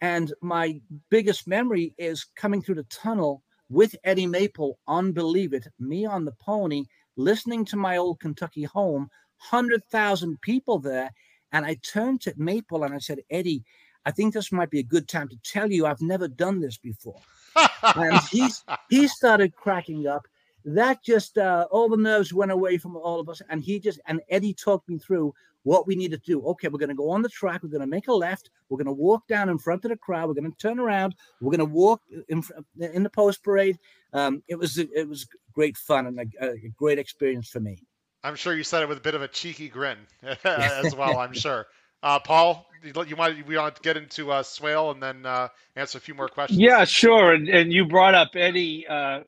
[0.00, 0.80] And my
[1.10, 6.24] biggest memory is coming through the tunnel with Eddie Maple on Believe It, me on
[6.24, 6.84] the pony,
[7.16, 9.08] listening to my old Kentucky home,
[9.50, 11.10] 100,000 people there.
[11.52, 13.64] And I turned to Maple and I said, Eddie,
[14.04, 16.76] I think this might be a good time to tell you I've never done this
[16.76, 17.20] before.
[17.96, 20.26] and he's he started cracking up.
[20.64, 24.00] That just uh, all the nerves went away from all of us, and he just
[24.06, 26.46] and Eddie talked me through what we needed to do.
[26.46, 27.62] Okay, we're going to go on the track.
[27.62, 28.50] We're going to make a left.
[28.68, 30.28] We're going to walk down in front of the crowd.
[30.28, 31.14] We're going to turn around.
[31.40, 32.42] We're going to walk in
[32.78, 33.78] in the post parade.
[34.12, 37.82] Um, it was it was great fun and a, a great experience for me.
[38.22, 39.98] I'm sure you said it with a bit of a cheeky grin
[40.44, 41.18] as well.
[41.18, 41.66] I'm sure.
[42.02, 45.96] Uh, Paul, you, might we want to get into uh, Swale and then uh, answer
[45.96, 46.60] a few more questions.
[46.60, 47.32] Yeah, sure.
[47.32, 49.20] And and you brought up Eddie, uh,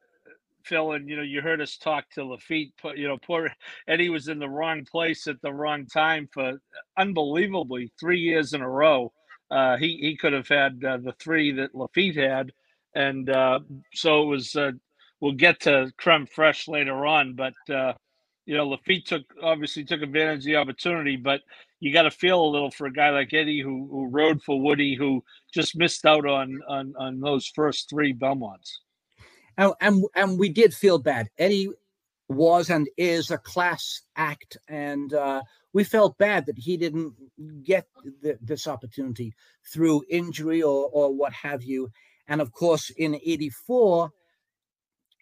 [0.67, 2.73] Phil, and you know you heard us talk to Laffit.
[2.97, 3.51] You know, poor
[3.89, 6.61] Eddie was in the wrong place at the wrong time for
[6.99, 9.13] unbelievably three years in a row.
[9.51, 12.53] Uh, he he could have had uh, the three that Laffit had,
[12.95, 13.61] and uh,
[13.95, 14.57] so it was.
[14.57, 14.73] Uh,
[15.21, 17.93] we'll get to Creme Fraiche later on, but uh,
[18.45, 21.41] you know Laffit took obviously took advantage of the opportunity, but
[21.81, 24.61] you got to feel a little for a guy like Eddie who, who rode for
[24.61, 28.81] Woody, who just missed out on on, on those first three Belmonts.
[29.57, 31.29] And, and and we did feel bad.
[31.39, 31.71] Eddie
[32.29, 35.43] was and is a class act, and uh,
[35.73, 37.15] we felt bad that he didn't
[37.63, 37.87] get
[38.23, 39.33] th- this opportunity
[39.65, 41.91] through injury or or what have you.
[42.29, 44.11] And of course, in '84,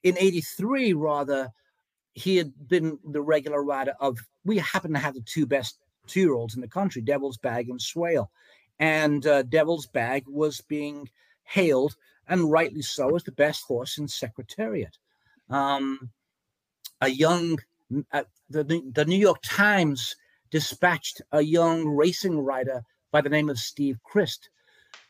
[0.03, 1.51] in '83 rather,
[2.15, 4.19] he had been the regular rider of.
[4.45, 8.31] We happen to have the two best two-year-olds in the country, Devil's Bag and Swale,
[8.79, 11.09] and uh, Devil's Bag was being
[11.45, 11.97] hailed
[12.29, 14.97] and rightly so, as the best horse in Secretariat.
[15.51, 16.11] Um,
[17.01, 17.59] a young,
[18.13, 20.17] uh, the, the New York Times
[20.51, 24.51] dispatched a young racing rider by the name of Steve Crist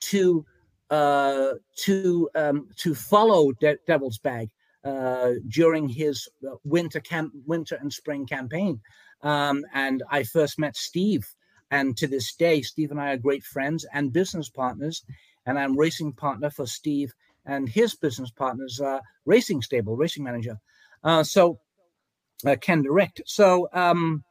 [0.01, 0.45] to
[0.91, 4.51] uh, to um, to follow De- Devil's Bag
[4.85, 8.81] uh, during his uh, winter camp, winter and spring campaign.
[9.23, 11.27] Um, and I first met Steve,
[11.71, 15.03] and to this day, Steve and I are great friends and business partners
[15.47, 17.13] and I'm racing partner for Steve
[17.47, 20.59] and his business partner's uh, racing stable, racing manager.
[21.03, 21.61] Uh, so
[22.47, 23.21] uh, Ken Direct.
[23.27, 24.25] So um,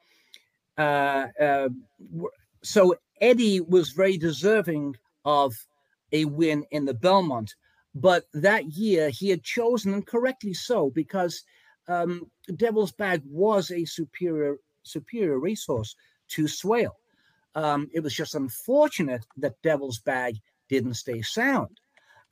[0.77, 1.69] uh, uh,
[2.63, 4.95] so Eddie was very deserving
[5.25, 5.53] of
[6.11, 7.53] a win in the Belmont,
[7.95, 11.43] but that year he had chosen, and correctly so, because
[11.87, 15.95] um, Devil's Bag was a superior superior racehorse
[16.29, 16.97] to Swale.
[17.55, 20.37] Um, it was just unfortunate that Devil's Bag
[20.69, 21.79] didn't stay sound.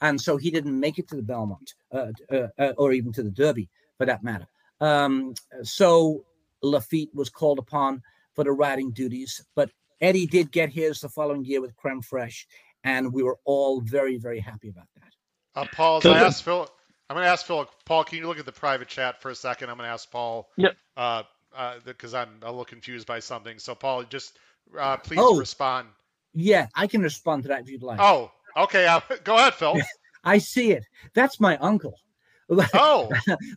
[0.02, 3.24] And so he didn't make it to the Belmont uh, uh, uh, or even to
[3.24, 4.48] the Derby for that matter.
[4.80, 6.26] Um, so
[6.64, 8.02] Laffit was called upon
[8.34, 9.70] for the riding duties, but
[10.00, 12.46] Eddie did get his the following year with Creme Fraiche,
[12.84, 15.14] and we were all very, very happy about that.
[15.54, 16.68] Uh, Paul, as I asked Phil,
[17.10, 17.70] I'm going to ask Phil.
[17.86, 19.70] Paul, can you look at the private chat for a second?
[19.70, 20.50] I'm going to ask Paul.
[20.58, 20.78] Yep.
[20.98, 21.24] Uh,
[21.84, 23.60] because I'm a little confused by something.
[23.60, 24.38] So, Paul, just
[24.80, 25.38] uh, please Oh.
[25.38, 25.90] respond.
[26.34, 28.00] Yeah, I can respond to that if you'd like.
[28.02, 28.88] Oh, okay.
[28.88, 29.78] Uh, go ahead, Phil.
[30.24, 30.86] I see it.
[31.14, 31.96] That's my uncle.
[32.74, 33.10] Oh,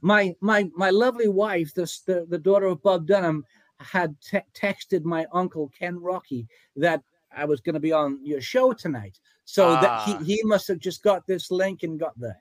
[0.02, 3.44] my my my lovely wife, the the, the daughter of Bob Dunham,
[3.80, 6.46] had te- texted my uncle Ken Rocky
[6.76, 7.02] that
[7.36, 9.18] I was going to be on your show tonight.
[9.46, 10.16] So that Ah.
[10.20, 12.40] he, he must have just got this link and got there.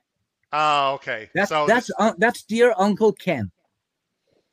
[0.52, 1.28] oh, okay.
[1.34, 3.50] That's so that's uh, that's dear Uncle Ken.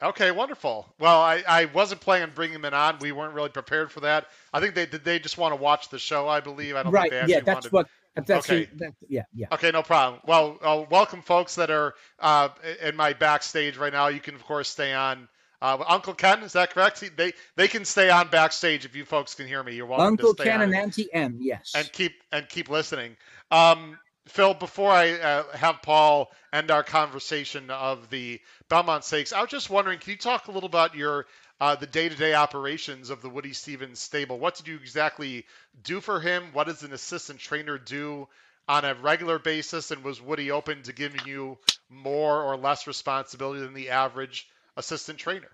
[0.04, 0.88] Okay, wonderful.
[1.00, 2.98] Well, I, I wasn't planning on bringing him on.
[3.00, 4.28] We weren't really prepared for that.
[4.52, 5.04] I think they did.
[5.04, 6.28] They just want to watch the show.
[6.28, 6.76] I believe.
[6.76, 7.04] I don't Right?
[7.04, 7.72] think they actually Yeah, that's wanted.
[7.72, 7.88] what.
[8.26, 8.66] That's Okay.
[8.66, 9.48] the- that, yeah, yeah.
[9.54, 10.20] Okay, no problem.
[10.26, 12.50] Well, uh, welcome, folks that are uh,
[12.82, 14.08] in my backstage right now.
[14.08, 15.30] You can, of course, stay on.
[15.62, 17.00] Uh, Uncle Ken, is that correct?
[17.00, 19.76] He- They they can stay on backstage if you folks can hear me.
[19.76, 21.38] You're welcome Uncle to stay Ken and Auntie M.
[21.40, 21.74] Yes.
[21.76, 23.16] and keep and keep listening.
[23.52, 23.98] Um,
[24.28, 29.50] Phil, before I uh, have Paul end our conversation of the Belmont Stakes, I was
[29.50, 31.26] just wondering, can you talk a little about your
[31.60, 34.40] uh, the day-to-day operations of the Woody Stephens stable?
[34.40, 35.46] What did you exactly
[35.84, 36.46] do for him?
[36.54, 38.28] What does an assistant trainer do
[38.68, 39.92] on a regular basis?
[39.92, 41.58] And was Woody open to giving you
[41.90, 44.48] more or less responsibility than the average
[44.78, 45.52] assistant trainer?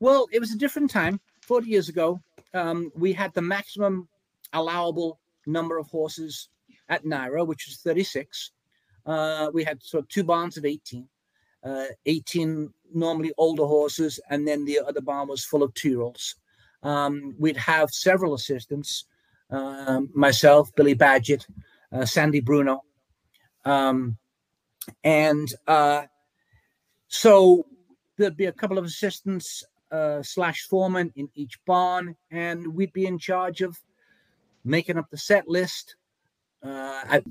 [0.00, 1.20] Well, it was a different time.
[1.42, 2.20] 40 years ago,
[2.54, 4.08] um, we had the maximum
[4.52, 6.48] allowable number of horses
[6.90, 8.50] at NYRA, which was 36.
[9.06, 11.08] Uh, we had sort of two barns of 18,
[11.64, 16.02] uh, 18 normally older horses, and then the other barn was full of two year
[16.02, 16.34] olds.
[16.82, 19.06] Um, we'd have several assistants
[19.50, 21.46] um, myself, Billy Badgett,
[21.92, 22.82] uh, Sandy Bruno.
[23.64, 24.18] Um,
[25.04, 26.02] and uh,
[27.08, 27.66] so
[28.16, 33.06] there'd be a couple of assistants uh, slash foreman in each barn, and we'd be
[33.06, 33.76] in charge of
[34.64, 35.96] making up the set list,
[36.62, 37.24] uh, at-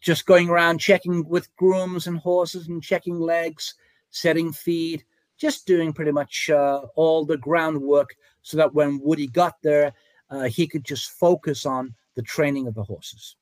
[0.00, 3.74] just going around checking with grooms and horses and checking legs,
[4.10, 5.04] setting feed,
[5.38, 9.92] just doing pretty much uh, all the groundwork so that when Woody got there,
[10.30, 13.36] uh, he could just focus on the training of the horses.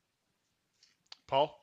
[1.26, 1.58] Paul?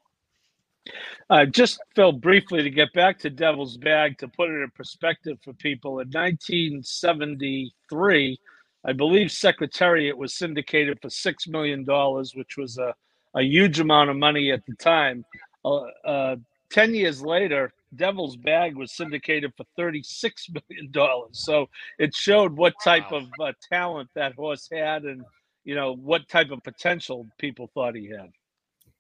[1.30, 5.38] Uh, just Phil, briefly to get back to Devil's Bag to put it in perspective
[5.44, 6.00] for people.
[6.00, 8.40] In 1973,
[8.86, 12.94] I believe Secretariat was syndicated for six million dollars, which was a,
[13.36, 15.26] a huge amount of money at the time.
[15.66, 16.36] Uh, uh,
[16.72, 21.32] Ten years later, Devil's Bag was syndicated for thirty-six million dollars.
[21.44, 21.68] So
[21.98, 23.18] it showed what type Wow.
[23.18, 25.24] of uh, talent that horse had, and
[25.64, 28.30] you know what type of potential people thought he had.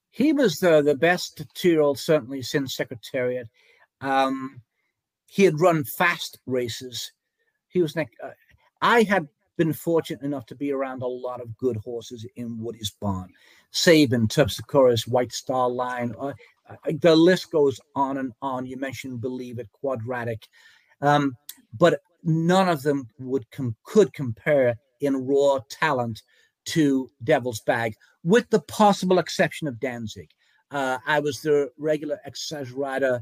[0.10, 3.48] he was the, the best two-year-old certainly since Secretariat.
[4.02, 4.62] Um,
[5.28, 7.12] he had run fast races.
[7.68, 8.30] He was like, uh,
[8.82, 9.28] I had
[9.60, 13.30] been fortunate enough to be around a lot of good horses in Woody's barn.
[13.72, 16.16] Sabin, Terpsichorist, White Star Line.
[16.18, 16.32] Uh,
[16.70, 18.66] uh, the list goes on and on.
[18.66, 20.48] You mentioned Believe It, Quadratic.
[21.02, 21.36] Um,
[21.78, 26.22] but none of them would com- could compare in raw talent
[26.68, 30.30] to Devil's Bag with the possible exception of Danzig.
[30.72, 33.22] Uh, I was the regular exercise rider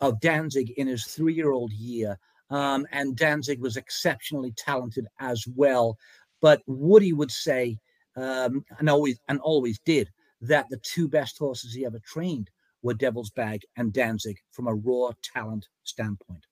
[0.00, 2.18] of Danzig in his three year old year,
[2.50, 5.96] um, and Danzig was exceptionally talented as well.
[6.40, 7.78] But Woody would say,
[8.16, 10.08] um, and always and always did,
[10.40, 12.50] that the two best horses he ever trained
[12.82, 16.44] were Devil's Bag and Danzig from a raw talent standpoint.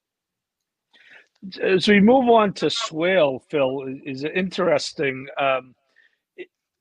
[1.63, 5.27] as we move on to Swale, Phil is interesting.
[5.39, 5.75] Um,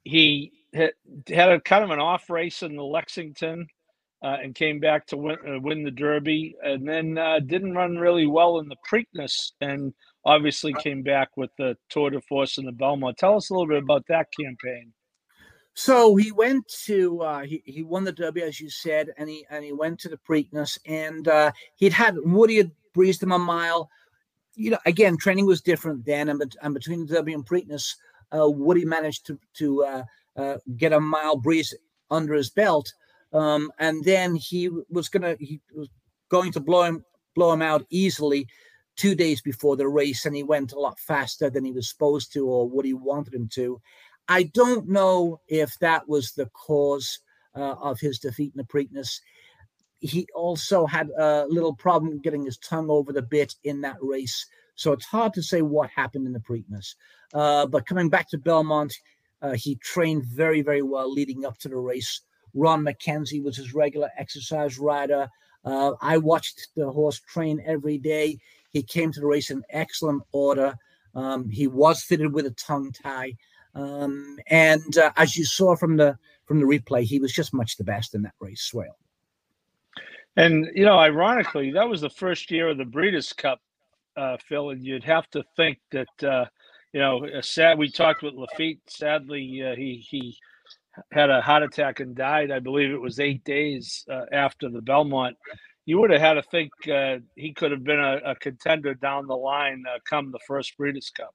[0.03, 0.91] he had,
[1.51, 3.67] a kind of an off race in the Lexington
[4.23, 7.97] uh, and came back to win, uh, win the Derby, and then uh, didn't run
[7.97, 9.93] really well in the Preakness, and
[10.25, 13.17] obviously came back with the Tour de Force and the Belmont.
[13.17, 14.93] Tell us a little bit about that campaign.
[15.75, 19.45] So he went to uh, he he won the Derby as you said, and he
[19.51, 23.37] and he went to the Preakness, and uh, he'd had Woody had breezed him a
[23.37, 23.87] mile.
[24.55, 27.93] You know, again, training was different then, and, and between the Derby and Preakness,
[28.35, 30.03] uh, Woody managed to to uh,
[30.35, 31.75] uh, get a mile breeze
[32.09, 32.91] under his belt,
[33.33, 35.89] um, and then he was gonna he was
[36.29, 37.03] going to blow him
[37.35, 38.47] blow him out easily
[38.95, 42.33] two days before the race, and he went a lot faster than he was supposed
[42.33, 43.79] to, or what he wanted him to.
[44.27, 47.19] I don't know if that was the cause
[47.55, 49.19] uh, of his defeat in the Preakness.
[49.99, 54.45] He also had a little problem getting his tongue over the bit in that race.
[54.75, 56.95] So it's hard to say what happened in the Preakness.
[57.33, 58.93] Uh, but coming back to Belmont,
[59.41, 62.21] uh, he trained very, very well leading up to the race.
[62.57, 65.29] Ron McKenzie was his regular exercise rider.
[65.63, 68.39] Uh, I watched the horse train every day.
[68.71, 70.75] He came to the race in excellent order.
[71.15, 73.33] Um, he was fitted with a tongue tie.
[73.75, 77.77] Um, and uh, as you saw from the from the replay, he was just much
[77.77, 78.97] the best in that race, Swale.
[80.35, 83.59] And you know, ironically, that was the first year of the Breeders' Cup,
[84.15, 86.45] uh, Phil, and you'd have to think that uh,
[86.93, 87.77] you know, sad.
[87.77, 88.79] We talked with Laffit.
[88.87, 90.37] Sadly, uh, he he
[91.11, 92.51] had a heart attack and died.
[92.51, 95.35] I believe it was eight days uh, after the Belmont.
[95.85, 99.27] You would have had to think uh, he could have been a, a contender down
[99.27, 101.33] the line uh, come the first Breeders' Cup.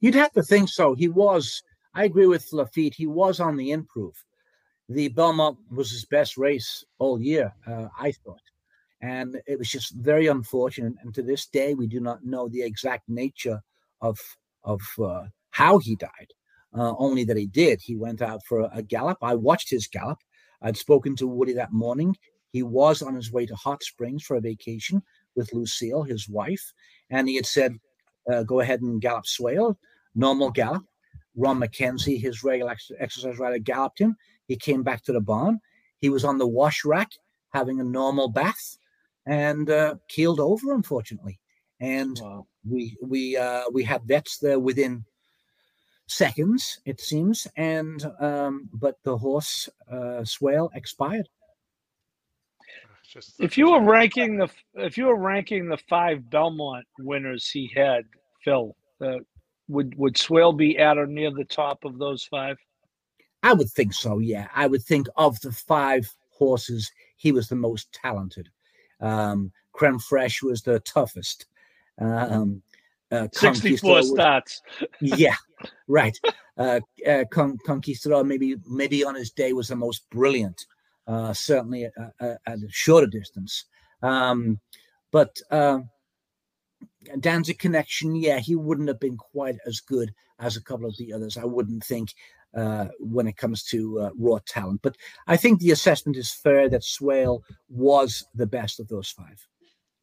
[0.00, 0.94] You'd have to think so.
[0.94, 1.62] He was.
[1.94, 2.94] I agree with Laffit.
[2.94, 4.14] He was on the improve.
[4.88, 8.42] The Belmont was his best race all year, uh, I thought,
[9.00, 10.94] and it was just very unfortunate.
[11.02, 13.60] And to this day, we do not know the exact nature
[14.00, 14.18] of
[14.64, 16.32] of uh, how he died.
[16.76, 17.80] Uh, only that he did.
[17.82, 19.18] He went out for a, a gallop.
[19.22, 20.18] I watched his gallop.
[20.62, 22.16] I'd spoken to Woody that morning.
[22.52, 25.02] He was on his way to Hot Springs for a vacation
[25.34, 26.72] with Lucille, his wife,
[27.08, 27.76] and he had said,
[28.30, 29.78] uh, "Go ahead and gallop Swale,
[30.14, 30.84] normal gallop."
[31.36, 34.16] Ron McKenzie, his regular ex- exercise rider, galloped him.
[34.46, 35.60] He came back to the barn.
[35.98, 37.10] He was on the wash rack
[37.52, 38.78] having a normal bath
[39.26, 41.38] and uh, keeled over, unfortunately.
[41.80, 42.46] And wow.
[42.68, 45.04] we we uh, we had vets there within
[46.10, 51.28] seconds, it seems, and um, but the horse uh, Swale expired.
[53.08, 57.70] Just, if you were ranking the if you were ranking the five Belmont winners he
[57.74, 58.04] had,
[58.44, 59.18] Phil, uh,
[59.68, 62.56] would would Swale be at or near the top of those five?
[63.42, 64.18] I would think so.
[64.18, 68.48] Yeah, I would think of the five horses, he was the most talented.
[69.00, 71.46] Um, Creme Fraiche was the toughest.
[71.98, 72.62] Um,
[73.10, 74.62] uh, 64 starts.
[75.00, 75.34] yeah,
[75.88, 76.18] right.
[76.56, 80.66] Uh, uh, Con- Conquistador maybe maybe on his day was the most brilliant.
[81.06, 83.64] Uh, certainly at, at, a shorter distance.
[84.00, 84.60] Um,
[85.10, 85.80] but uh,
[87.18, 91.12] Danzig Connection, yeah, he wouldn't have been quite as good as a couple of the
[91.12, 91.36] others.
[91.36, 92.14] I wouldn't think
[92.54, 94.80] uh, when it comes to uh, raw talent.
[94.82, 94.96] But
[95.26, 99.46] I think the assessment is fair that Swale was the best of those five.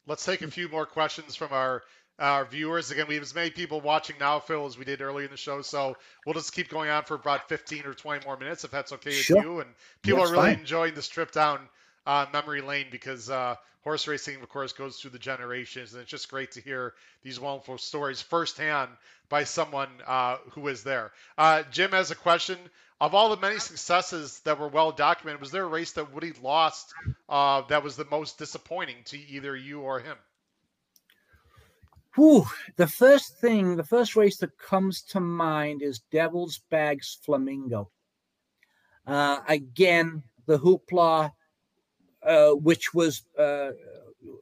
[0.06, 1.84] Let's take a few more questions from our
[2.20, 2.92] our viewers.
[2.92, 5.38] Again, we have as many people watching now, Phil, as we did earlier in the
[5.38, 5.62] show.
[5.62, 8.92] So we'll just keep going on for about 15 or 20 more minutes, if that's
[8.94, 9.60] okay with you.
[9.60, 9.70] And
[10.02, 10.60] people that's are really fine.
[10.60, 11.60] enjoying this trip down
[12.06, 16.12] uh, memory lane because uh, horse racing, of course, goes through the generations, and it's
[16.12, 18.90] just great to hear these wonderful stories firsthand
[19.30, 21.12] by someone uh, was there.
[21.38, 22.58] Uh, Jim has a question.
[23.00, 26.34] Of all the many successes that were well documented, was there a race that Woody
[26.42, 26.96] lost
[27.30, 30.18] uh, that was the most disappointing to either you or him?
[32.18, 37.92] Whew, the first thing, the first race that comes to mind is Devil's Bags Flamingo.
[39.06, 41.32] Uh, again, the hoopla,
[42.24, 43.70] uh, which was uh,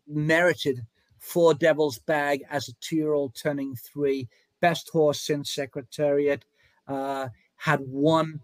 [0.07, 0.85] merited
[1.19, 4.29] for Devil's Bag as a two year old turning three,
[4.61, 6.45] best horse since Secretariat,
[6.87, 7.27] uh,
[7.57, 8.39] had won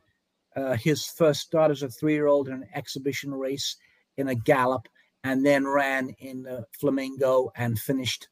[0.57, 3.77] uh, his first start as a three year old in an exhibition race
[4.17, 4.89] in a gallop,
[5.23, 8.27] and then ran in Flamingo and finished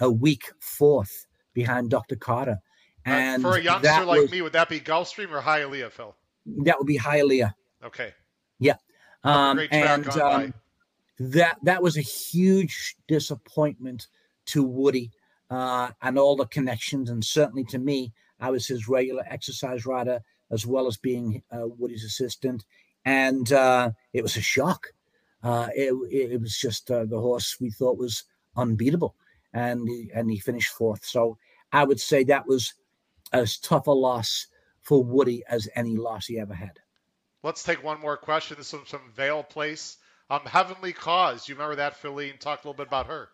[0.00, 2.16] a week fourth behind Dr.
[2.16, 2.58] Carter.
[3.04, 6.14] And uh, for a youngster like was, me, would that be Gulfstream or Hialeah, Phil?
[6.64, 7.52] That would be Hialeah.
[7.84, 8.12] Okay.
[8.58, 8.76] Yeah.
[9.22, 10.54] Um, and um,
[11.18, 14.08] that that was a huge disappointment
[14.46, 15.10] to Woody
[15.50, 20.20] uh, and all the connections, and certainly to me, I was his regular exercise rider
[20.50, 22.64] as well as being uh, Woody's assistant,
[23.04, 24.88] and uh, it was a shock.
[25.42, 28.24] Uh, it, it, was just uh, the horse we thought was
[28.56, 29.14] unbeatable
[29.54, 31.04] and he, and he finished fourth.
[31.04, 31.38] So
[31.72, 32.74] I would say that was
[33.32, 34.48] as tough a loss
[34.82, 36.78] for Woody as any loss he ever had.
[37.42, 38.56] Let's take one more question.
[38.58, 39.98] This is from Vale Place.
[40.30, 41.48] Um, Heavenly Cause.
[41.48, 43.28] You remember that filly and talk a little bit about her?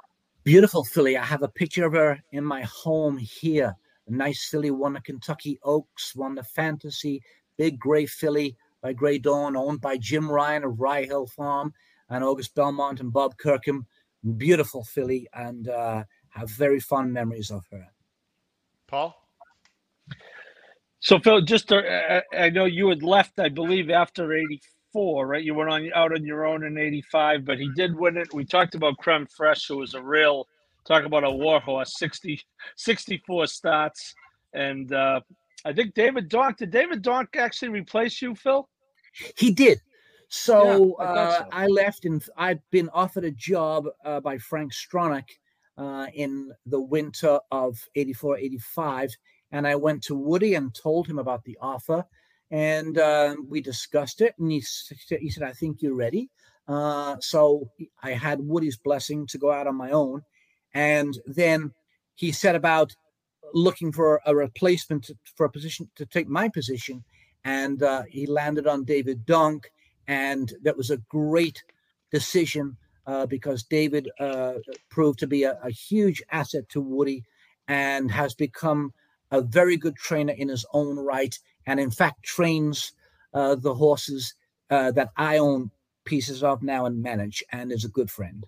[0.44, 1.16] Beautiful filly.
[1.16, 3.76] I have a picture of her in my home here.
[4.08, 7.22] A nice filly won the Kentucky Oaks, won the Fantasy,
[7.56, 11.72] big gray filly by Grey Dawn, owned by Jim Ryan of Rye Hill Farm
[12.08, 13.86] and August Belmont and Bob Kirkham
[14.36, 17.86] beautiful filly, and uh, have very fond memories of her.
[18.86, 19.14] Paul.
[21.00, 25.42] So Phil, just to, uh, I know you had left, I believe, after '84, right?
[25.42, 28.34] You went on out on your own in '85, but he did win it.
[28.34, 30.46] We talked about Creme Fraiche, who was a real
[30.86, 32.40] talk about a war horse, 60,
[32.76, 34.14] 64 starts,
[34.52, 35.20] and uh,
[35.64, 36.58] I think David Donk.
[36.58, 38.68] Did David Donk actually replace you, Phil?
[39.36, 39.80] He did.
[40.30, 41.48] So, yeah, I, uh, so.
[41.50, 45.28] I, left and I'd been offered a job uh, by Frank Stronach
[45.76, 49.10] uh, in the winter of 84, 85.
[49.50, 52.04] And I went to Woody and told him about the offer.
[52.52, 54.34] And uh, we discussed it.
[54.38, 54.62] And he,
[55.20, 56.30] he said, I think you're ready.
[56.68, 57.68] Uh, so
[58.00, 60.22] I had Woody's blessing to go out on my own.
[60.74, 61.72] And then
[62.14, 62.94] he set about
[63.52, 67.02] looking for a replacement for a position to take my position.
[67.44, 69.72] And uh, he landed on David Donk
[70.08, 71.62] and that was a great
[72.10, 74.54] decision uh, because David uh,
[74.88, 77.24] proved to be a, a, huge asset to Woody
[77.68, 78.92] and has become
[79.30, 81.36] a very good trainer in his own right,
[81.66, 82.92] and in fact trains
[83.34, 84.34] uh, the horses
[84.70, 85.70] uh, that I own
[86.04, 88.44] pieces of now and manage, and is a good friend.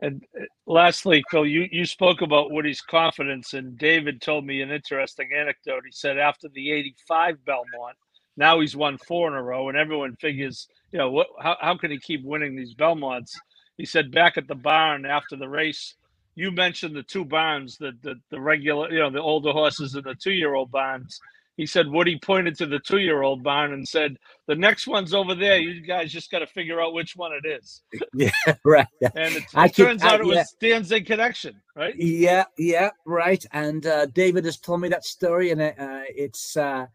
[0.00, 4.70] And uh, lastly, Phil, you, you spoke about Woody's confidence, and David told me an
[4.70, 5.82] interesting anecdote.
[5.84, 7.96] He said after the 85 Belmont,
[8.38, 11.76] now he's won four in a row, and everyone figures, you know, what, how, how
[11.76, 13.38] can he keep winning these Belmonts?
[13.76, 15.94] He said back at the barn after the race,
[16.34, 20.04] you mentioned the two barns, the, the, the regular, you know, the older horses and
[20.04, 21.20] the two year old barns
[21.58, 24.16] he said Woody pointed to the two year old barn and said,
[24.46, 25.58] The next one's over there.
[25.58, 27.82] You guys just got to figure out which one it is.
[28.14, 28.30] Yeah,
[28.64, 28.86] right.
[29.02, 30.44] And it, it turns out it was yeah.
[30.60, 31.94] Danzig Connection, right?
[31.96, 33.44] Yeah, yeah, right.
[33.52, 36.86] And uh, David has told me that story, and uh, it's uh,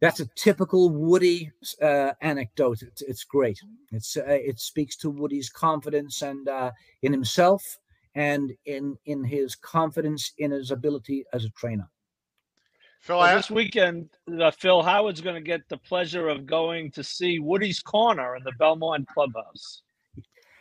[0.00, 1.52] that's a typical Woody
[1.82, 2.82] uh, anecdote.
[2.82, 3.60] It's, it's, great.
[3.92, 6.70] It's uh, it speaks to Woody's confidence and uh,
[7.02, 7.62] in himself,
[8.14, 11.88] and in in his confidence in his ability as a trainer.
[13.00, 14.10] Phil, well, this weekend,
[14.40, 18.44] uh, Phil Howard's going to get the pleasure of going to see Woody's Corner in
[18.44, 19.82] the Belmont Clubhouse.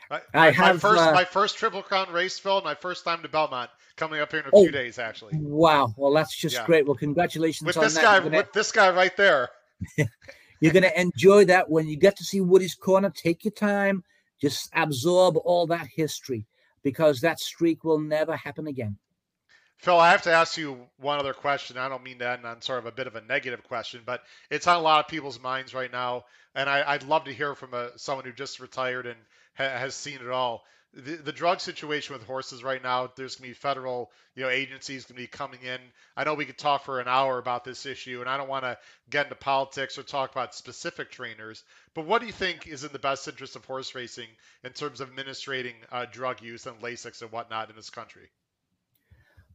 [0.10, 2.61] I, I have my first, uh, my first Triple Crown race, Phil.
[2.61, 5.38] My first time to Belmont, coming up here in a oh, few days, actually.
[5.38, 5.93] Wow!
[5.97, 6.65] Well, that's just yeah.
[6.65, 6.88] great.
[6.88, 8.03] Well, congratulations with this that.
[8.03, 8.19] guy.
[8.19, 9.49] Gonna, with this guy right there.
[10.59, 13.11] you're going to enjoy that when you get to see Woody's Corner.
[13.11, 14.03] Take your time,
[14.41, 16.47] just absorb all that history,
[16.81, 18.97] because that streak will never happen again.
[19.77, 21.77] Phil, I have to ask you one other question.
[21.77, 24.67] I don't mean end on sort of a bit of a negative question, but it's
[24.67, 27.73] on a lot of people's minds right now, and I, would love to hear from
[27.73, 29.17] a, someone who just retired and
[29.55, 30.63] ha- has seen it all.
[30.91, 34.49] The, the, drug situation with horses right now, there's going to be federal, you know,
[34.49, 35.80] agencies going to be coming in.
[36.18, 38.64] I know we could talk for an hour about this issue, and I don't want
[38.64, 38.76] to
[39.07, 41.64] get into politics or talk about specific trainers.
[41.94, 44.30] But what do you think is in the best interest of horse racing
[44.64, 48.30] in terms of administrating uh, drug use and Lasix and whatnot in this country?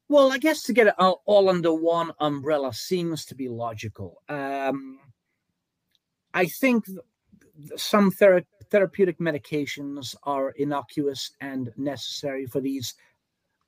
[0.09, 4.23] Well, I guess to get it all, under one umbrella seems to be logical.
[4.29, 5.01] Um,
[6.33, 6.85] I think
[7.77, 12.95] some thera- therapeutic medications are innocuous and necessary for these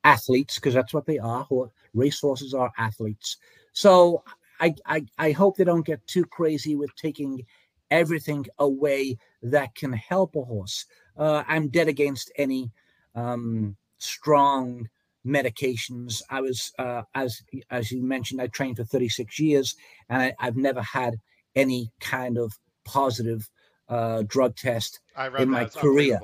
[0.03, 1.47] athletes because that's what they are.
[1.93, 3.37] Racehorses are athletes.
[3.73, 4.23] So
[4.59, 7.45] I, I, I hope they don't get too crazy with taking
[7.91, 10.85] everything away that can help a horse.
[11.17, 12.71] Uh, I'm dead against any
[13.15, 14.89] um, strong
[15.25, 16.21] medications.
[16.29, 19.75] I was, uh, as as you mentioned, I trained for 36 years,
[20.09, 21.15] and I, have never had
[21.55, 22.53] any kind of
[22.85, 23.49] positive
[23.89, 24.99] uh, drug test
[25.39, 26.19] in my career.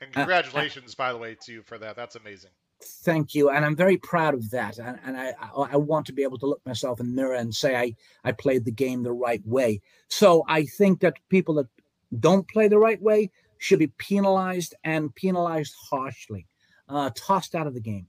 [0.00, 1.96] And uh, congratulations, uh, by the way, to you for that.
[1.96, 2.50] That's amazing.
[2.82, 4.78] Thank you, and I'm very proud of that.
[4.78, 7.54] And, and I, I want to be able to look myself in the mirror and
[7.54, 9.80] say I I played the game the right way.
[10.08, 11.68] So I think that people that
[12.20, 16.46] don't play the right way should be penalized and penalized harshly,
[16.88, 18.06] uh, tossed out of the game.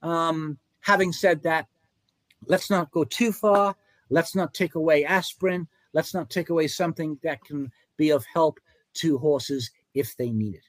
[0.00, 1.66] Um, having said that,
[2.46, 3.76] let's not go too far.
[4.08, 5.68] Let's not take away aspirin.
[5.92, 8.58] Let's not take away something that can be of help
[8.94, 10.64] to horses if they need it.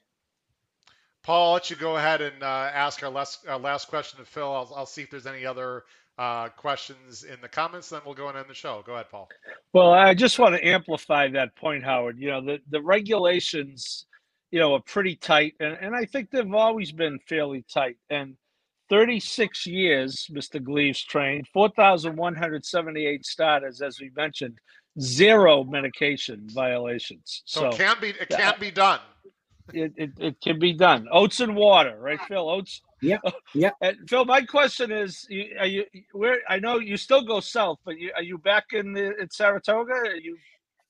[1.23, 4.26] Paul, I'll let you go ahead and uh, ask our last, our last question to
[4.26, 4.52] Phil.
[4.52, 5.84] I'll, I'll see if there's any other
[6.18, 8.84] uh, questions in the comments, then we'll go and end the show.
[8.85, 9.30] Go ahead, Paul.
[9.73, 12.18] Well, I just want to amplify that point, Howard.
[12.19, 14.06] You know, the, the regulations,
[14.52, 17.97] you know, are pretty tight, and, and I think they've always been fairly tight.
[18.10, 18.38] And
[18.89, 20.64] 36 years, Mr.
[20.64, 24.60] Gleaves trained, 4,178 starters, as we mentioned,
[24.99, 27.41] zero medication violations.
[27.45, 28.99] So, so it can't be it can't be done.
[29.73, 31.07] It, it, it can be done.
[31.11, 32.47] Oats and water, right, Phil?
[32.47, 32.81] Oats.
[33.01, 33.17] Yeah,
[33.55, 33.72] yeah.
[33.81, 35.27] And Phil, my question is:
[35.59, 36.39] Are you where?
[36.47, 39.93] I know you still go south, but you, are you back in the in Saratoga?
[39.93, 40.38] Are you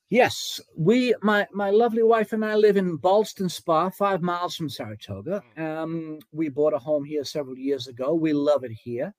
[0.09, 4.69] Yes, we my my lovely wife and I live in Ballston Spa, five miles from
[4.69, 5.41] Saratoga.
[5.55, 5.63] Hmm.
[5.63, 8.13] Um, we bought a home here several years ago.
[8.13, 9.15] We love it here,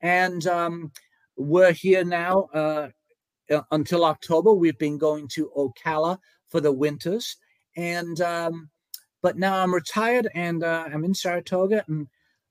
[0.00, 0.92] and um,
[1.36, 2.88] we're here now uh,
[3.70, 4.52] until October.
[4.52, 6.18] We've been going to Ocala
[6.48, 7.36] for the winters,
[7.76, 8.70] and um,
[9.22, 12.08] but now I'm retired and uh, I'm in Saratoga and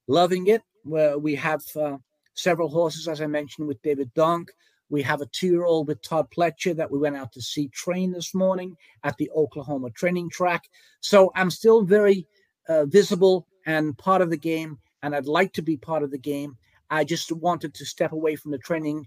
[0.08, 0.62] loving it.
[0.84, 1.98] Where we have uh,
[2.34, 4.52] several horses, as I mentioned, with David Donk.
[4.90, 7.68] We have a two year old with Todd Pletcher that we went out to see
[7.70, 10.64] train this morning at the Oklahoma training track.
[11.00, 12.28] So I'm still very
[12.68, 16.18] uh, visible and part of the game, and I'd like to be part of the
[16.18, 16.58] game.
[16.90, 19.06] I just wanted to step away from the training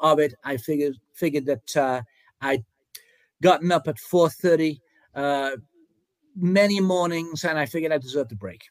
[0.00, 0.34] of it.
[0.44, 2.02] I figured figured that uh,
[2.40, 2.64] I'd
[3.42, 4.80] gotten up at 4:30
[5.14, 5.56] uh,
[6.34, 8.62] many mornings, and I figured I deserved a break.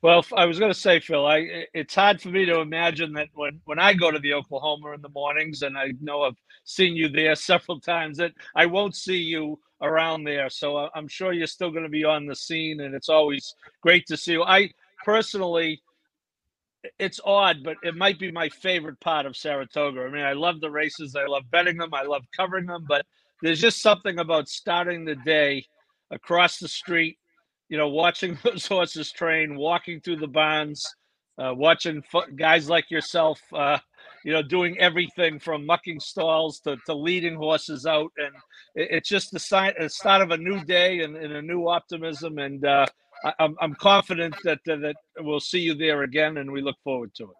[0.00, 3.28] Well, I was going to say, Phil, I it's hard for me to imagine that
[3.34, 6.96] when when I go to the Oklahoma in the mornings, and I know I've seen
[6.96, 10.50] you there several times, that I won't see you around there.
[10.50, 14.06] So I'm sure you're still going to be on the scene, and it's always great
[14.06, 14.42] to see you.
[14.42, 14.70] I
[15.04, 15.82] personally,
[16.98, 20.02] it's odd, but it might be my favorite part of Saratoga.
[20.02, 23.04] I mean, I love the races, I love betting them, I love covering them, but
[23.42, 25.64] there's just something about starting the day
[26.10, 27.18] across the street,
[27.68, 30.84] you know, watching those horses train, walking through the barns,
[31.38, 32.02] uh, watching
[32.36, 33.78] guys like yourself, uh,
[34.24, 38.10] you know, doing everything from mucking stalls to, to leading horses out.
[38.16, 38.34] And
[38.74, 41.68] it, it's just the sign, the start of a new day and, and a new
[41.68, 42.38] optimism.
[42.38, 42.86] And uh,
[43.24, 47.14] I, am I'm confident that, that we'll see you there again, and we look forward
[47.14, 47.36] to it.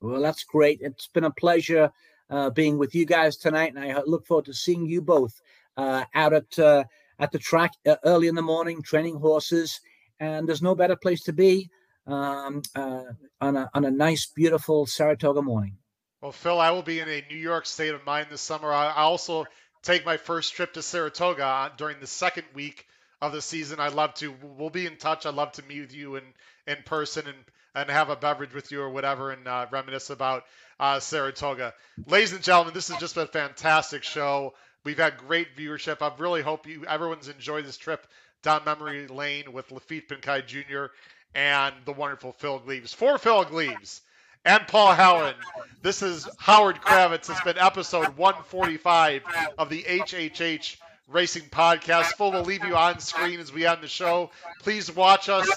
[0.00, 0.80] Well, that's great.
[0.82, 1.90] It's been a pleasure
[2.28, 5.40] uh, being with you guys tonight, and I look forward to seeing you both
[5.76, 6.84] uh, out at uh,
[7.18, 9.80] at the track uh, early in the morning, training horses.
[10.18, 11.70] And there's no better place to be
[12.06, 13.04] um, uh,
[13.40, 15.76] on a on a nice, beautiful Saratoga morning.
[16.20, 18.72] Well, Phil, I will be in a New York state of mind this summer.
[18.72, 19.46] I also
[19.82, 22.86] take my first trip to Saratoga during the second week
[23.22, 23.80] of the season.
[23.80, 24.34] I'd love to.
[24.58, 25.24] We'll be in touch.
[25.24, 26.24] I'd love to meet with you in
[26.66, 27.36] in person and
[27.74, 30.44] and have a beverage with you or whatever and uh, reminisce about
[30.78, 31.72] uh, Saratoga.
[32.06, 34.52] Ladies and gentlemen, this has just been a fantastic show.
[34.84, 36.02] We've had great viewership.
[36.02, 38.06] I really hope you everyone's enjoyed this trip
[38.42, 40.86] down memory lane with Laffit Pincay Jr.
[41.34, 42.92] and the wonderful Phil Gleaves.
[42.92, 44.02] For Phil Gleaves
[44.44, 45.36] and Paul Halloran,
[45.80, 47.30] this is Howard Kravets.
[47.30, 49.22] It's been episode 145
[49.56, 50.76] of the HHH
[51.12, 52.14] Racing Podcast.
[52.16, 54.30] Phil will leave you on screen as we end the show.
[54.60, 55.48] Please watch us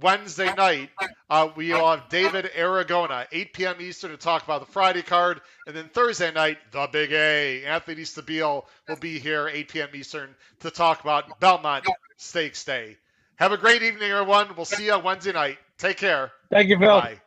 [0.00, 0.90] Wednesday night,
[1.28, 3.76] uh, we will have David Aragona, 8 p.m.
[3.80, 5.40] Eastern, to talk about the Friday card.
[5.66, 7.64] And then Thursday night, the Big A.
[7.64, 9.88] Anthony Stabile will be here, 8 p.m.
[9.94, 11.86] Eastern, to talk about Belmont
[12.16, 12.96] Stakes Day.
[13.36, 14.48] Have a great evening, everyone.
[14.56, 15.58] We'll see you on Wednesday night.
[15.78, 16.32] Take care.
[16.50, 17.00] Thank you, Phil.
[17.00, 17.18] Bye.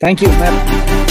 [0.00, 1.05] Thank you, Matt.